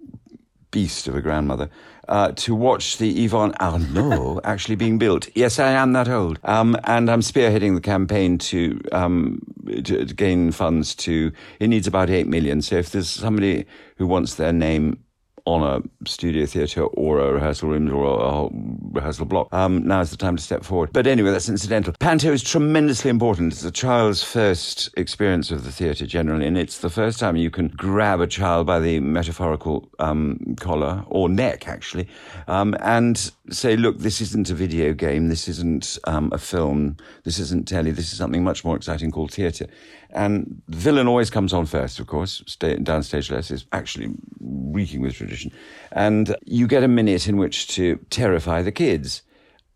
beast 0.70 1.09
of 1.09 1.14
a 1.14 1.20
grandmother. 1.20 1.70
Uh, 2.09 2.33
to 2.33 2.57
watch 2.57 2.98
the 2.98 3.24
Yvonne 3.24 3.55
Arnaud 3.61 4.40
actually 4.44 4.74
being 4.74 4.98
built. 4.98 5.29
Yes, 5.37 5.61
I 5.61 5.70
am 5.70 5.92
that 5.92 6.09
old. 6.09 6.40
Um, 6.42 6.76
and 6.83 7.09
I'm 7.09 7.20
spearheading 7.20 7.76
the 7.76 7.81
campaign 7.81 8.37
to, 8.38 8.81
um, 8.90 9.40
to, 9.66 10.05
to, 10.05 10.14
gain 10.14 10.50
funds 10.50 10.96
to, 10.96 11.31
it 11.61 11.68
needs 11.68 11.87
about 11.87 12.11
8 12.11 12.26
million. 12.26 12.62
So 12.62 12.74
if 12.74 12.90
there's 12.90 13.09
somebody 13.09 13.64
who 13.96 14.09
wants 14.09 14.35
their 14.35 14.53
name 14.53 14.98
on 15.44 15.62
a 15.62 16.09
studio 16.09 16.46
theatre 16.46 16.85
or 16.85 17.18
a 17.18 17.33
rehearsal 17.33 17.68
room 17.68 17.92
or 17.92 18.05
a 18.05 18.31
whole 18.31 18.53
rehearsal 18.92 19.26
block, 19.26 19.53
um, 19.53 19.87
now 19.87 20.00
is 20.00 20.11
the 20.11 20.16
time 20.16 20.37
to 20.37 20.42
step 20.42 20.64
forward. 20.64 20.90
But 20.92 21.07
anyway, 21.07 21.31
that's 21.31 21.48
incidental. 21.48 21.94
Panto 21.98 22.33
is 22.33 22.42
tremendously 22.42 23.11
important. 23.11 23.53
It's 23.53 23.64
a 23.64 23.70
child's 23.70 24.22
first 24.22 24.90
experience 24.96 25.50
of 25.50 25.64
the 25.64 25.72
theatre 25.72 26.07
generally, 26.07 26.46
and 26.46 26.57
it's 26.57 26.79
the 26.79 26.90
first 26.90 27.18
time 27.18 27.37
you 27.37 27.50
can 27.50 27.68
grab 27.68 28.20
a 28.20 28.26
child 28.26 28.66
by 28.66 28.81
the 28.81 29.00
metaphorical 29.00 29.88
um, 29.98 30.57
collar 30.59 31.05
or 31.07 31.29
neck, 31.29 31.68
actually, 31.68 32.09
um, 32.48 32.74
and 32.81 33.31
say, 33.50 33.76
look, 33.76 33.98
this 33.98 34.20
isn't 34.20 34.50
a 34.50 34.55
video 34.55 34.92
game, 34.92 35.29
this 35.29 35.48
isn't 35.48 35.98
um, 36.05 36.31
a 36.33 36.38
film, 36.38 36.96
this 37.24 37.38
isn't 37.38 37.66
telly, 37.66 37.90
this 37.90 38.12
is 38.12 38.18
something 38.18 38.44
much 38.44 38.64
more 38.64 38.76
exciting 38.76 39.11
called 39.11 39.33
theatre. 39.33 39.66
And 40.12 40.62
the 40.68 40.77
villain 40.77 41.07
always 41.07 41.31
comes 41.31 41.53
on 41.53 41.66
first, 41.66 42.01
of 42.01 42.07
course. 42.07 42.42
Stay, 42.46 42.77
downstage 42.77 43.31
less 43.31 43.51
is 43.51 43.66
actually 43.73 44.14
reeking 44.40 45.01
with 45.01 45.14
tradition. 45.14 45.53
And 45.92 46.37
you 46.44 46.66
get 46.66 46.83
a 46.83 46.88
minute 46.88 47.29
in 47.29 47.37
which 47.37 47.68
to 47.68 47.96
terrify 48.11 48.62
the 48.62 48.73
kids. 48.73 49.23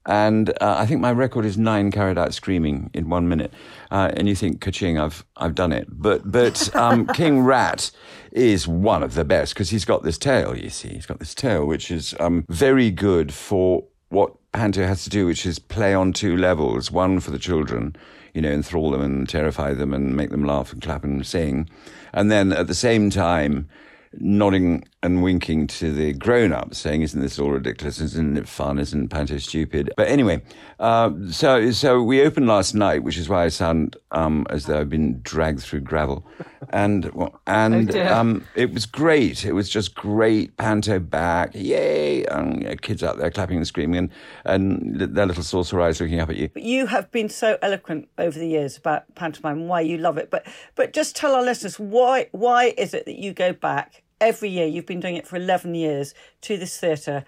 And 0.07 0.51
uh, 0.61 0.77
I 0.79 0.87
think 0.87 1.01
my 1.01 1.13
record 1.13 1.47
is 1.47 1.57
nine 1.57 1.91
carried 1.91 2.19
out 2.19 2.35
screaming 2.35 2.91
in 2.93 3.09
one 3.09 3.29
minute. 3.29 3.53
Uh, 3.91 4.11
and 4.17 4.29
you 4.29 4.35
think, 4.35 4.61
kaching, 4.61 5.01
I've, 5.01 5.25
I've 5.37 5.55
done 5.55 5.73
it. 5.73 5.87
But, 5.91 6.31
but 6.31 6.75
um, 6.77 7.07
King 7.15 7.41
Rat 7.41 7.91
is 8.33 8.69
one 8.69 9.03
of 9.03 9.15
the 9.15 9.25
best 9.25 9.55
because 9.55 9.71
he's 9.71 9.85
got 9.85 10.03
this 10.03 10.19
tail, 10.19 10.57
you 10.57 10.69
see. 10.69 10.89
He's 10.89 11.07
got 11.07 11.21
this 11.21 11.35
tail, 11.35 11.65
which 11.65 11.91
is 11.91 12.15
um, 12.21 12.45
very 12.49 12.91
good 12.91 13.33
for 13.33 13.85
what 14.11 14.35
Panto 14.53 14.87
has 14.87 15.05
to 15.05 15.11
do, 15.11 15.27
which 15.27 15.47
is 15.47 15.59
play 15.59 15.95
on 15.95 16.13
two 16.13 16.37
levels 16.37 16.91
one 16.91 17.19
for 17.21 17.31
the 17.31 17.39
children 17.39 17.97
you 18.35 18.43
know, 18.43 18.51
enthrall 18.51 18.91
them 18.91 19.01
and 19.01 19.29
terrify 19.29 19.73
them 19.73 19.95
and 19.95 20.17
make 20.17 20.31
them 20.31 20.45
laugh 20.45 20.73
and 20.73 20.83
clap 20.83 21.05
and 21.05 21.25
sing. 21.27 21.69
And 22.13 22.31
then 22.31 22.53
at 22.53 22.67
the 22.67 22.75
same 22.75 23.11
time, 23.11 23.69
nodding 24.19 24.85
and 25.03 25.23
winking 25.23 25.67
to 25.67 25.93
the 25.93 26.13
grown-ups, 26.15 26.79
saying, 26.79 27.03
"Isn't 27.03 27.21
this 27.21 27.39
all 27.39 27.51
ridiculous? 27.51 28.01
Isn't 28.01 28.39
it 28.39 28.49
fun? 28.49 28.79
Isn't 28.79 29.09
Panto 29.09 29.39
stupid?" 29.39 29.93
But 29.97 30.09
anyway, 30.09 30.43
uh, 30.81 31.11
so 31.31 31.71
so 31.73 32.03
we 32.03 32.23
opened 32.23 32.47
last 32.47 32.75
night, 32.75 33.03
which 33.03 33.19
is 33.19 33.29
why 33.29 33.45
I 33.45 33.49
sound 33.49 33.97
um, 34.13 34.47
as 34.49 34.67
though 34.67 34.81
I've 34.81 34.89
been 34.89 35.21
dragged 35.21 35.61
through 35.61 35.81
gravel, 35.81 36.27
and 36.71 37.11
and 37.47 37.95
oh 37.95 38.15
um, 38.15 38.47
it 38.55 38.73
was 38.73 38.87
great. 38.87 39.45
It 39.45 39.53
was 39.53 39.69
just 39.69 39.95
great. 39.95 40.57
Panto 40.57 40.99
back, 40.99 41.51
yay! 41.55 42.25
And 42.25 42.63
you 42.63 42.69
know, 42.69 42.77
kids 42.77 43.03
out 43.03 43.19
there 43.19 43.31
clapping 43.31 43.59
and 43.59 43.67
screaming, 43.67 43.99
and 43.99 44.11
and 44.45 45.01
their 45.15 45.27
little 45.27 45.43
saucer 45.43 45.81
eyes 45.81 46.01
looking 46.01 46.21
up 46.21 46.31
at 46.31 46.37
you. 46.37 46.51
You 46.55 46.87
have 46.87 47.11
been 47.11 47.29
so 47.29 47.59
eloquent 47.61 48.09
over 48.17 48.39
the 48.39 48.49
years 48.49 48.77
about 48.77 49.15
pantomime, 49.15 49.59
and 49.59 49.69
why 49.69 49.81
you 49.81 49.99
love 49.99 50.17
it. 50.17 50.31
But 50.31 50.47
but 50.77 50.93
just 50.93 51.15
tell 51.15 51.35
our 51.35 51.43
listeners 51.43 51.79
why 51.79 52.29
why 52.33 52.75
is 52.79 52.95
it 52.95 53.05
that 53.05 53.17
you 53.17 53.33
go 53.33 53.53
back 53.53 54.04
every 54.25 54.49
year. 54.49 54.67
You've 54.67 54.87
been 54.87 55.01
doing 55.01 55.17
it 55.17 55.27
for 55.27 55.37
11 55.37 55.75
years 55.75 56.15
to 56.43 56.57
this 56.57 56.79
theatre 56.79 57.25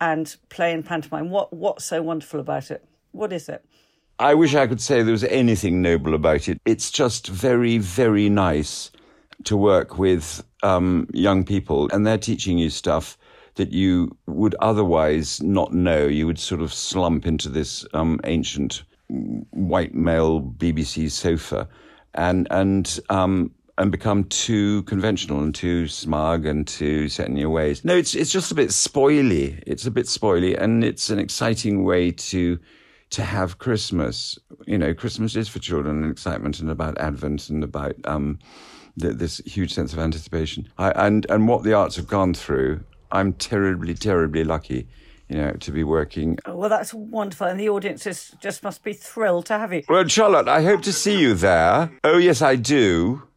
and 0.00 0.34
playing 0.48 0.82
pantomime. 0.82 1.30
What 1.30 1.52
What's 1.52 1.84
so 1.84 2.02
wonderful 2.02 2.40
about 2.40 2.70
it? 2.70 2.84
What 3.12 3.32
is 3.32 3.48
it? 3.48 3.64
I 4.18 4.34
wish 4.34 4.54
I 4.54 4.66
could 4.66 4.80
say 4.80 5.02
there 5.02 5.12
was 5.12 5.24
anything 5.24 5.80
noble 5.80 6.14
about 6.14 6.48
it. 6.48 6.60
It's 6.64 6.90
just 6.90 7.28
very, 7.28 7.78
very 7.78 8.28
nice 8.28 8.90
to 9.44 9.56
work 9.56 9.98
with 9.98 10.42
um, 10.64 11.06
young 11.12 11.44
people, 11.44 11.88
and 11.92 12.04
they're 12.04 12.18
teaching 12.18 12.58
you 12.58 12.70
stuff 12.70 13.16
that 13.54 13.72
you 13.72 14.16
would 14.26 14.56
otherwise 14.60 15.40
not 15.42 15.72
know. 15.72 16.06
You 16.06 16.26
would 16.26 16.38
sort 16.38 16.62
of 16.62 16.72
slump 16.72 17.26
into 17.26 17.48
this 17.48 17.86
um, 17.94 18.20
ancient 18.24 18.82
white 19.08 19.94
male 19.94 20.40
BBC 20.42 21.10
sofa, 21.12 21.68
and 22.14 22.48
and 22.50 22.98
um, 23.10 23.52
and 23.78 23.92
become 23.92 24.24
too 24.24 24.82
conventional 24.82 25.40
and 25.40 25.54
too 25.54 25.86
smug 25.86 26.44
and 26.44 26.66
too 26.66 27.08
set 27.08 27.28
in 27.28 27.36
your 27.36 27.50
ways. 27.50 27.84
No, 27.84 27.96
it's 27.96 28.14
it's 28.14 28.30
just 28.30 28.50
a 28.50 28.54
bit 28.54 28.70
spoily. 28.70 29.62
It's 29.66 29.86
a 29.86 29.90
bit 29.90 30.06
spoily, 30.06 30.60
and 30.60 30.84
it's 30.84 31.10
an 31.10 31.18
exciting 31.18 31.84
way 31.84 32.10
to 32.10 32.58
to 33.10 33.22
have 33.22 33.58
Christmas. 33.58 34.38
You 34.66 34.78
know, 34.78 34.92
Christmas 34.92 35.36
is 35.36 35.48
for 35.48 35.60
children 35.60 36.02
and 36.02 36.12
excitement 36.12 36.60
and 36.60 36.70
about 36.70 36.98
Advent 36.98 37.48
and 37.48 37.64
about 37.64 37.94
um, 38.04 38.38
the, 38.96 39.12
this 39.12 39.38
huge 39.46 39.72
sense 39.72 39.92
of 39.92 40.00
anticipation. 40.00 40.68
I, 40.76 40.90
and 41.06 41.24
and 41.30 41.48
what 41.48 41.62
the 41.62 41.72
arts 41.72 41.96
have 41.96 42.08
gone 42.08 42.34
through, 42.34 42.80
I'm 43.12 43.32
terribly, 43.32 43.94
terribly 43.94 44.44
lucky 44.44 44.88
you 45.28 45.36
know, 45.36 45.52
to 45.52 45.70
be 45.70 45.84
working. 45.84 46.38
Oh, 46.46 46.56
well, 46.56 46.70
that's 46.70 46.94
wonderful. 46.94 47.46
And 47.46 47.60
the 47.60 47.68
audience 47.68 48.06
is, 48.06 48.34
just 48.40 48.62
must 48.62 48.82
be 48.82 48.94
thrilled 48.94 49.44
to 49.46 49.58
have 49.58 49.74
you. 49.74 49.82
Well, 49.86 50.08
Charlotte, 50.08 50.48
I 50.48 50.62
hope 50.62 50.80
to 50.84 50.92
see 50.92 51.20
you 51.20 51.34
there. 51.34 51.90
Oh, 52.02 52.16
yes, 52.16 52.40
I 52.40 52.56
do. 52.56 53.27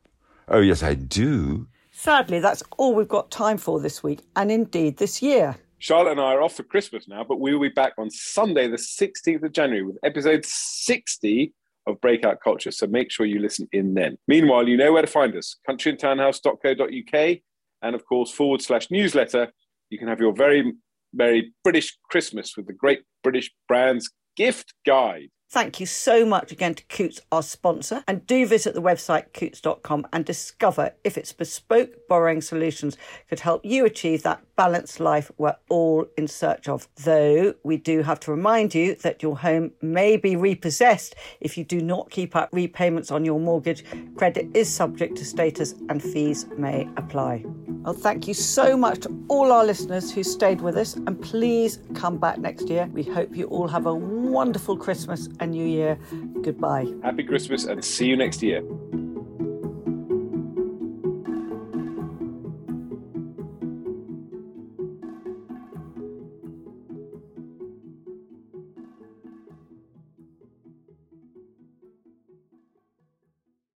Oh, 0.53 0.59
yes, 0.59 0.83
I 0.83 0.95
do. 0.95 1.67
Sadly, 1.91 2.39
that's 2.39 2.61
all 2.77 2.93
we've 2.93 3.07
got 3.07 3.31
time 3.31 3.57
for 3.57 3.79
this 3.79 4.03
week, 4.03 4.19
and 4.35 4.51
indeed 4.51 4.97
this 4.97 5.21
year. 5.21 5.55
Charlotte 5.77 6.11
and 6.11 6.19
I 6.19 6.33
are 6.33 6.41
off 6.41 6.55
for 6.55 6.63
Christmas 6.63 7.07
now, 7.07 7.23
but 7.23 7.39
we 7.39 7.53
will 7.53 7.61
be 7.61 7.69
back 7.69 7.93
on 7.97 8.11
Sunday, 8.11 8.67
the 8.67 8.75
16th 8.75 9.43
of 9.43 9.53
January, 9.53 9.83
with 9.83 9.97
episode 10.03 10.45
60 10.45 11.53
of 11.87 12.01
Breakout 12.01 12.41
Culture. 12.43 12.71
So 12.71 12.85
make 12.85 13.11
sure 13.11 13.25
you 13.25 13.39
listen 13.39 13.69
in 13.71 13.93
then. 13.93 14.17
Meanwhile, 14.27 14.67
you 14.67 14.75
know 14.75 14.91
where 14.91 15.01
to 15.01 15.07
find 15.07 15.33
us 15.37 15.55
countryandtownhouse.co.uk, 15.69 17.37
and 17.81 17.95
of 17.95 18.05
course, 18.05 18.31
forward 18.31 18.61
slash 18.61 18.91
newsletter. 18.91 19.53
You 19.89 19.97
can 19.97 20.09
have 20.09 20.19
your 20.19 20.33
very, 20.33 20.73
very 21.13 21.53
British 21.63 21.97
Christmas 22.09 22.57
with 22.57 22.67
the 22.67 22.73
Great 22.73 23.03
British 23.23 23.49
Brands 23.69 24.11
gift 24.35 24.73
guide. 24.85 25.29
Thank 25.51 25.81
you 25.81 25.85
so 25.85 26.25
much 26.25 26.53
again 26.53 26.75
to 26.75 26.83
Coutts, 26.85 27.19
our 27.29 27.43
sponsor. 27.43 28.05
And 28.07 28.25
do 28.25 28.47
visit 28.47 28.73
the 28.73 28.81
website 28.81 29.33
coutts.com 29.33 30.07
and 30.13 30.23
discover 30.23 30.93
if 31.03 31.17
its 31.17 31.33
bespoke 31.33 32.07
borrowing 32.07 32.39
solutions 32.39 32.95
could 33.27 33.41
help 33.41 33.65
you 33.65 33.83
achieve 33.83 34.23
that 34.23 34.41
balanced 34.55 35.01
life 35.01 35.29
we're 35.37 35.57
all 35.67 36.05
in 36.17 36.29
search 36.29 36.69
of. 36.69 36.87
Though 37.03 37.53
we 37.63 37.75
do 37.75 38.01
have 38.01 38.21
to 38.21 38.31
remind 38.31 38.73
you 38.73 38.95
that 39.03 39.21
your 39.21 39.37
home 39.39 39.71
may 39.81 40.15
be 40.15 40.37
repossessed 40.37 41.15
if 41.41 41.57
you 41.57 41.65
do 41.65 41.81
not 41.81 42.09
keep 42.11 42.33
up 42.33 42.47
repayments 42.53 43.11
on 43.11 43.25
your 43.25 43.39
mortgage. 43.39 43.83
Credit 44.15 44.47
is 44.53 44.73
subject 44.73 45.17
to 45.17 45.25
status 45.25 45.73
and 45.89 46.01
fees 46.01 46.45
may 46.57 46.87
apply. 46.95 47.43
Well, 47.83 47.93
thank 47.93 48.27
you 48.27 48.35
so 48.35 48.77
much 48.77 48.99
to 49.01 49.25
all 49.27 49.51
our 49.51 49.65
listeners 49.65 50.13
who 50.13 50.23
stayed 50.23 50.61
with 50.61 50.77
us 50.77 50.93
and 50.95 51.19
please 51.19 51.79
come 51.95 52.19
back 52.19 52.37
next 52.37 52.69
year. 52.69 52.87
We 52.93 53.01
hope 53.01 53.35
you 53.35 53.47
all 53.47 53.67
have 53.67 53.87
a 53.87 53.93
wonderful 53.93 54.77
Christmas 54.77 55.27
and 55.41 55.51
New 55.51 55.65
Year. 55.65 55.97
Goodbye. 56.41 56.87
Happy 57.03 57.23
Christmas 57.23 57.65
and 57.65 57.83
see 57.83 58.05
you 58.05 58.15
next 58.15 58.41
year. 58.41 58.63